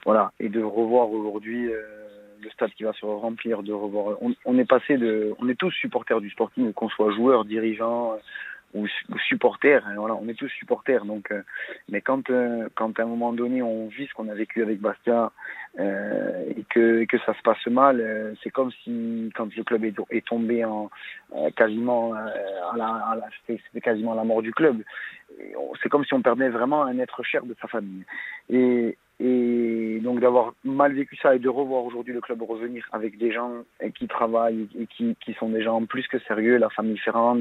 voilà, 0.05 0.33
et 0.41 0.49
de 0.49 0.63
revoir 0.63 1.11
aujourd'hui. 1.11 1.71
Euh, 1.71 1.83
le 2.45 2.51
stade 2.51 2.71
qui 2.75 2.85
va 2.85 2.93
se 2.93 3.05
remplir, 3.05 3.63
de 3.63 3.73
revoir. 3.73 4.19
On, 4.45 4.59
est 4.59 4.65
passé 4.65 4.97
de, 4.97 5.35
on 5.39 5.49
est 5.49 5.55
tous 5.55 5.71
supporters 5.73 6.21
du 6.21 6.31
Sporting, 6.31 6.73
qu'on 6.73 6.89
soit 6.89 7.13
joueur, 7.13 7.45
dirigeant 7.45 8.17
ou, 8.75 8.87
supporter. 9.29 9.81
Hein, 9.87 9.95
voilà, 9.97 10.15
on 10.15 10.29
est 10.29 10.35
tous 10.35 10.49
supporters. 10.49 11.05
Donc, 11.05 11.31
euh, 11.31 11.43
mais 11.89 12.01
quand, 12.01 12.29
euh, 12.31 12.69
quand 12.75 12.99
à 12.99 13.03
un 13.03 13.07
moment 13.07 13.33
donné 13.33 13.63
on 13.63 13.87
vit 13.89 14.07
ce 14.07 14.15
qu'on 14.15 14.29
a 14.29 14.35
vécu 14.35 14.63
avec 14.63 14.81
Bastia 14.81 15.31
euh, 15.79 16.53
et 16.57 16.65
que, 16.69 17.05
que 17.05 17.19
ça 17.19 17.35
se 17.35 17.43
passe 17.43 17.65
mal, 17.67 18.35
c'est 18.43 18.51
comme 18.51 18.71
si 18.83 19.31
quand 19.35 19.55
le 19.55 19.63
club 19.63 19.85
est, 19.85 20.27
tombé 20.27 20.65
en 20.65 20.91
quasiment 21.57 22.15
à 22.15 22.77
la 22.77 23.29
c'était 23.47 23.81
quasiment 23.81 24.15
la 24.15 24.25
mort 24.25 24.43
du 24.43 24.53
club. 24.53 24.83
C'est 25.83 25.89
comme 25.89 26.05
si 26.05 26.15
on 26.15 26.23
perdait 26.23 26.49
vraiment 26.49 26.85
un 26.85 26.99
être 26.99 27.23
cher 27.23 27.45
de 27.45 27.55
sa 27.61 27.69
famille. 27.69 28.05
Et, 28.51 28.97
et 29.21 30.01
donc 30.03 30.21
d'avoir 30.21 30.55
mal 30.65 30.93
vécu 30.93 31.17
ça 31.17 31.37
et 31.37 31.39
de 31.39 31.49
revoir 31.49 31.85
aujourd'hui 31.85 32.13
le 32.13 32.21
club 32.21 32.43
revenir 32.43 32.87
avec 32.93 33.17
des 33.17 33.33
gens 33.33 33.53
qui 33.97 34.09
travaillent 34.09 34.69
et 34.79 34.87
qui, 34.87 35.17
qui 35.25 35.35
sont 35.35 35.49
des 35.49 35.63
gens 35.63 35.85
plus 35.87 36.07
que 36.09 36.19
sérieux, 36.21 36.57
la 36.57 36.69
famille 36.71 36.99
Ferrand. 36.99 37.39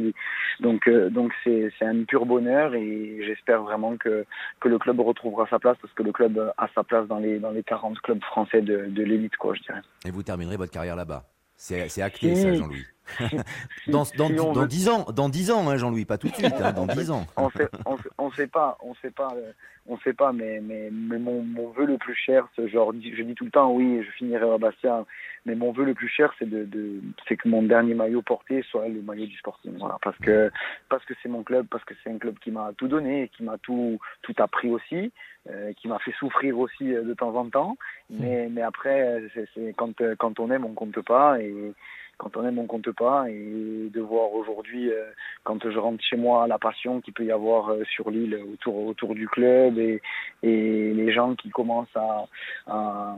Donc 0.59 0.87
euh, 0.87 1.09
donc 1.09 1.31
c'est 1.43 1.71
c'est 1.79 1.85
un 1.85 2.03
pur 2.03 2.25
bonheur 2.25 2.75
et 2.75 3.19
j'espère 3.25 3.63
vraiment 3.63 3.97
que 3.97 4.25
que 4.59 4.69
le 4.69 4.77
club 4.77 4.99
retrouvera 4.99 5.47
sa 5.49 5.59
place 5.59 5.77
parce 5.81 5.93
que 5.93 6.03
le 6.03 6.11
club 6.11 6.53
a 6.57 6.67
sa 6.75 6.83
place 6.83 7.07
dans 7.07 7.19
les 7.19 7.39
dans 7.39 7.51
les 7.51 7.63
40 7.63 7.99
clubs 8.01 8.23
français 8.23 8.61
de, 8.61 8.85
de 8.87 9.03
l'élite 9.03 9.35
quoi, 9.37 9.55
je 9.55 9.61
dirais. 9.61 9.81
Et 10.05 10.11
vous 10.11 10.23
terminerez 10.23 10.57
votre 10.57 10.71
carrière 10.71 10.95
là-bas. 10.95 11.23
C'est 11.55 12.01
acté 12.01 12.35
ça, 12.35 12.53
Jean-Louis. 12.53 12.83
dans, 13.87 14.03
dans, 14.17 14.29
dans 14.29 14.65
10 14.65 14.89
ans, 14.89 15.05
dans 15.13 15.29
10 15.29 15.51
ans, 15.51 15.69
hein, 15.69 15.77
Jean-Louis, 15.77 16.05
pas 16.05 16.17
tout 16.17 16.27
de 16.27 16.35
suite, 16.35 16.53
hein, 16.61 16.71
dans 16.71 16.87
10 16.87 17.11
ans. 17.11 17.25
on 17.37 17.49
sait, 17.49 17.69
on, 17.85 17.97
on 18.17 18.31
sait 18.31 18.47
pas, 18.47 18.77
on 18.81 18.93
sait 18.95 19.11
pas, 19.11 19.29
euh, 19.35 19.51
on 19.87 19.97
sait 19.99 20.13
pas, 20.13 20.31
mais, 20.31 20.61
mais, 20.61 20.89
mais 20.91 21.19
mon, 21.19 21.43
mon 21.43 21.69
vœu 21.69 21.85
le 21.85 21.97
plus 21.97 22.15
cher, 22.15 22.47
genre, 22.57 22.93
je 22.93 23.21
dis 23.23 23.35
tout 23.35 23.45
le 23.45 23.51
temps, 23.51 23.71
oui, 23.71 24.01
je 24.03 24.11
finirai 24.11 24.49
à 24.49 24.57
Bastia, 24.57 25.05
mais 25.45 25.55
mon 25.55 25.71
vœu 25.71 25.83
le 25.83 25.93
plus 25.93 26.07
cher, 26.07 26.33
c'est 26.39 26.49
de, 26.49 26.63
de 26.63 27.01
c'est 27.27 27.35
que 27.35 27.49
mon 27.49 27.63
dernier 27.63 27.93
maillot 27.93 28.21
porté 28.21 28.63
soit 28.63 28.87
le 28.87 29.01
maillot 29.01 29.25
du 29.25 29.37
Sporting, 29.37 29.73
voilà, 29.77 29.97
parce 30.01 30.17
que, 30.19 30.51
parce 30.89 31.03
que 31.05 31.13
c'est 31.21 31.29
mon 31.29 31.43
club, 31.43 31.67
parce 31.69 31.83
que 31.83 31.93
c'est 32.03 32.09
un 32.09 32.17
club 32.17 32.39
qui 32.39 32.51
m'a 32.51 32.71
tout 32.77 32.87
donné, 32.87 33.29
qui 33.35 33.43
m'a 33.43 33.57
tout, 33.57 33.99
tout 34.21 34.35
appris 34.37 34.69
aussi, 34.69 35.11
euh, 35.49 35.73
qui 35.73 35.89
m'a 35.89 35.99
fait 35.99 36.13
souffrir 36.13 36.57
aussi 36.57 36.93
euh, 36.93 37.03
de 37.03 37.13
temps 37.13 37.35
en 37.35 37.49
temps, 37.49 37.75
mais, 38.09 38.47
mais 38.49 38.61
après, 38.61 39.23
c'est, 39.33 39.73
quand, 39.75 39.93
quand 40.17 40.39
on 40.39 40.49
aime, 40.49 40.65
on 40.65 40.73
compte 40.73 41.01
pas, 41.01 41.41
et, 41.41 41.73
quand 42.23 42.37
on 42.37 42.47
aime, 42.47 42.59
on 42.59 42.65
compte 42.65 42.91
pas. 42.91 43.29
Et 43.29 43.89
de 43.93 44.01
voir 44.01 44.33
aujourd'hui, 44.33 44.89
euh, 44.89 45.03
quand 45.43 45.69
je 45.69 45.77
rentre 45.77 46.03
chez 46.03 46.15
moi, 46.15 46.47
la 46.47 46.57
passion 46.57 47.01
qu'il 47.01 47.13
peut 47.13 47.25
y 47.25 47.31
avoir 47.31 47.69
euh, 47.69 47.83
sur 47.85 48.09
l'île 48.09 48.39
autour, 48.53 48.87
autour 48.87 49.13
du 49.13 49.27
club 49.27 49.77
et, 49.77 50.01
et 50.41 50.93
les 50.93 51.11
gens 51.11 51.35
qui 51.35 51.49
commencent 51.49 51.95
à, 51.95 52.25
à 52.67 53.17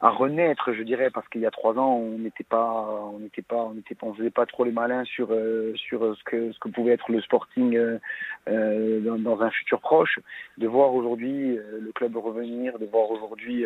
à 0.00 0.10
renaître, 0.10 0.72
je 0.72 0.82
dirais, 0.82 1.10
parce 1.10 1.26
qu'il 1.28 1.40
y 1.40 1.46
a 1.46 1.50
trois 1.50 1.78
ans, 1.78 1.94
on 1.96 2.18
n'était 2.18 2.44
pas, 2.44 3.10
on 3.12 3.20
n'était 3.20 3.42
pas, 3.42 3.64
on 3.64 3.74
n'était 3.74 3.96
on 4.02 4.12
faisait 4.12 4.30
pas 4.30 4.44
trop 4.44 4.64
les 4.64 4.72
malins 4.72 5.04
sur 5.04 5.28
euh, 5.30 5.72
sur 5.76 6.16
ce 6.16 6.24
que 6.24 6.52
ce 6.52 6.58
que 6.58 6.68
pouvait 6.68 6.92
être 6.92 7.10
le 7.10 7.20
Sporting 7.22 7.76
euh, 7.76 7.98
euh 8.48 9.00
dans, 9.00 9.18
dans, 9.18 9.40
un 9.40 9.50
futur 9.50 9.80
proche. 9.80 10.18
De 10.58 10.66
voir 10.66 10.94
aujourd'hui 10.94 11.56
euh, 11.56 11.78
le 11.80 11.92
club 11.92 12.16
revenir, 12.16 12.78
de 12.78 12.86
voir 12.86 13.10
aujourd'hui, 13.10 13.64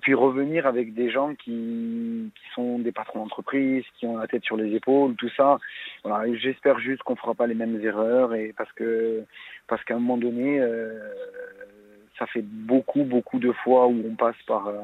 puis 0.00 0.14
revenir 0.14 0.66
avec 0.66 0.94
des 0.94 1.10
gens 1.10 1.34
qui 1.34 2.32
qui 2.34 2.54
sont 2.54 2.78
des 2.78 2.92
patrons 2.92 3.20
d'entreprise, 3.20 3.84
qui 3.98 4.06
ont 4.06 4.16
la 4.16 4.26
tête 4.26 4.44
sur 4.44 4.56
les 4.56 4.74
épaules, 4.74 5.14
tout 5.16 5.30
ça. 5.36 5.58
Voilà, 6.02 6.32
j'espère 6.34 6.78
juste 6.80 7.02
qu'on 7.02 7.16
fera 7.16 7.34
pas 7.34 7.46
les 7.46 7.54
mêmes 7.54 7.80
erreurs 7.84 8.34
et 8.34 8.54
parce 8.56 8.72
que 8.72 9.24
parce 9.68 9.84
qu'à 9.84 9.94
un 9.94 9.98
moment 9.98 10.16
donné 10.16 10.60
ça 12.20 12.26
fait 12.26 12.42
beaucoup, 12.42 13.02
beaucoup 13.02 13.38
de 13.38 13.50
fois 13.50 13.88
où 13.88 14.04
on 14.06 14.14
passe 14.14 14.36
par. 14.46 14.68
Euh, 14.68 14.78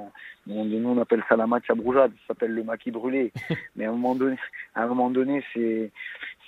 nous, 0.46 0.88
on 0.88 1.01
appelle 1.01 1.22
ça 1.29 1.37
la 1.37 1.46
match 1.46 1.68
à 1.68 1.75
ça 1.75 2.09
s'appelle 2.27 2.53
le 2.53 2.64
maquis 2.64 2.90
brûlé. 2.90 3.33
Mais 3.77 3.85
à 3.85 3.90
un 3.90 3.92
moment 3.92 4.14
donné, 4.14 4.37
à 4.75 4.83
un 4.83 4.87
moment 4.88 5.11
donné, 5.11 5.44
c'est. 5.55 5.92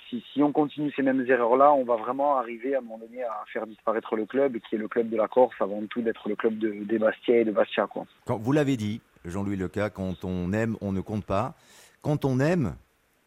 Si, 0.09 0.25
si, 0.33 0.41
on 0.41 0.51
continue 0.51 0.91
ces 0.95 1.03
mêmes 1.03 1.23
erreurs-là, 1.29 1.71
on 1.71 1.83
va 1.83 1.95
vraiment 1.95 2.37
arriver 2.37 2.73
à 2.73 2.79
un 2.79 2.81
moment 2.81 2.97
donné 2.97 3.21
à 3.21 3.43
faire 3.53 3.67
disparaître 3.67 4.15
le 4.15 4.25
club, 4.25 4.57
qui 4.57 4.73
est 4.73 4.79
le 4.79 4.87
club 4.87 5.07
de 5.07 5.15
la 5.15 5.27
Corse, 5.27 5.53
avant 5.59 5.85
tout 5.85 6.01
d'être 6.01 6.27
le 6.27 6.35
club 6.35 6.57
de, 6.57 6.83
des 6.83 6.97
Bastia 6.97 7.37
et 7.37 7.45
de 7.45 7.51
Bastia. 7.51 7.85
Quoi. 7.85 8.07
Quand 8.25 8.39
vous 8.39 8.51
l'avez 8.51 8.75
dit, 8.75 9.01
Jean-Louis 9.23 9.55
Leca, 9.55 9.91
quand 9.91 10.25
on 10.25 10.51
aime, 10.51 10.77
on 10.81 10.91
ne 10.93 11.01
compte 11.01 11.25
pas. 11.25 11.53
Quand 12.01 12.25
on 12.25 12.39
aime, 12.39 12.75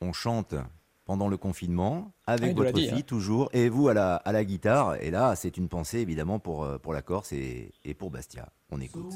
on 0.01 0.13
chante 0.13 0.57
pendant 1.05 1.29
le 1.29 1.37
confinement, 1.37 2.11
avec 2.27 2.57
votre 2.57 2.79
fille 2.79 2.91
hein. 2.93 3.01
toujours, 3.07 3.51
et 3.53 3.69
vous 3.69 3.89
à 3.89 3.95
la, 3.95 4.17
à 4.17 4.33
la 4.33 4.45
guitare. 4.45 4.97
Et 5.01 5.11
là, 5.11 5.35
c'est 5.37 5.57
une 5.57 5.69
pensée 5.69 5.99
évidemment 5.99 6.39
pour, 6.39 6.65
euh, 6.65 6.79
pour 6.79 6.93
la 6.93 7.03
Corse 7.03 7.33
et, 7.33 7.73
et 7.85 7.95
pour 7.95 8.11
Bastia. 8.11 8.49
On 8.75 8.81
écoute. 8.81 9.13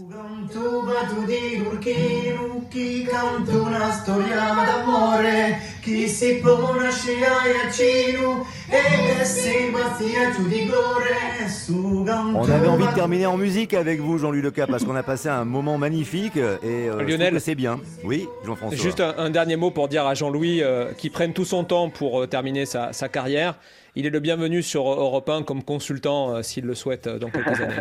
On 12.35 12.51
avait 12.51 12.69
envie 12.69 12.87
de 12.87 12.95
terminer 12.95 13.25
en 13.25 13.39
musique 13.39 13.73
avec 13.73 14.01
vous, 14.01 14.19
Jean-Louis 14.19 14.43
Leca, 14.43 14.67
parce 14.67 14.85
qu'on 14.85 14.95
a 14.95 15.03
passé 15.03 15.31
un 15.31 15.47
moment 15.47 15.79
magnifique. 15.79 16.37
Et 16.37 16.43
euh, 16.91 17.03
Lionel, 17.03 17.41
c'est 17.41 17.55
bien. 17.55 17.81
Oui, 18.05 18.27
Jean-François. 18.45 18.77
Juste 18.77 19.01
un, 19.01 19.31
dernier 19.31 19.57
mot 19.57 19.71
pour 19.71 19.89
dire 19.89 20.05
à 20.07 20.13
Jean-Louis 20.13 20.63
euh, 20.63 20.93
qu'il 20.93 21.11
prenne 21.13 21.33
tout 21.33 21.47
son 21.47 21.65
temps 21.65 21.89
pour 21.89 22.29
terminer 22.29 22.67
sa, 22.67 22.93
sa 22.97 23.09
carrière. 23.09 23.55
Il 23.95 24.05
est 24.05 24.11
le 24.11 24.21
bienvenu 24.21 24.63
sur 24.63 24.87
Europe 24.89 25.29
1 25.29 25.43
comme 25.43 25.63
consultant 25.63 26.31
euh, 26.35 26.43
s'il 26.43 26.65
le 26.65 26.75
souhaite 26.75 27.07
euh, 27.07 27.19
dans 27.19 27.31
quelques 27.31 27.61
années. 27.61 27.75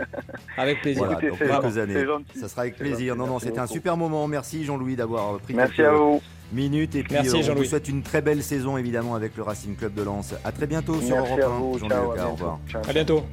Avec 0.56 0.80
plaisir. 0.80 1.08
dans 1.08 1.16
quelques 1.16 1.78
années. 1.78 2.04
Ça 2.40 2.48
sera 2.48 2.62
avec 2.62 2.76
plaisir. 2.76 3.14
Non, 3.16 3.26
non, 3.26 3.38
c'était 3.38 3.58
un 3.58 3.66
super 3.66 3.96
moment. 3.96 4.26
Merci 4.26 4.64
Jean-Louis 4.64 4.96
d'avoir 4.96 5.38
pris 5.38 5.54
Merci 5.54 5.82
à 5.82 5.92
vous. 5.92 6.20
minutes. 6.52 6.94
Et 6.96 7.02
puis 7.02 7.12
Merci, 7.12 7.36
euh, 7.42 7.52
on 7.52 7.54
vous 7.54 7.64
souhaite 7.64 7.88
une 7.88 8.02
très 8.02 8.22
belle 8.22 8.42
saison 8.42 8.76
évidemment 8.78 9.14
avec 9.14 9.36
le 9.36 9.42
Racing 9.42 9.76
Club 9.76 9.94
de 9.94 10.02
Lens. 10.02 10.34
À 10.44 10.52
très 10.52 10.66
bientôt 10.66 11.00
sur 11.00 11.16
Europe 11.16 11.40
1. 11.40 11.78
Jean-Louis 11.78 12.20
au 12.26 12.30
revoir. 12.32 12.58
À 12.88 12.92
bientôt. 12.92 13.24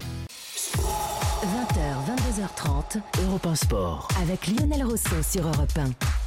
20h, 1.45 2.97
22h30, 2.97 2.99
Europe 3.27 3.45
1 3.47 3.55
Sport 3.55 4.07
avec 4.21 4.47
Lionel 4.47 4.83
Rousseau 4.83 5.21
sur 5.23 5.47
Europe 5.47 5.71
1. 5.77 6.24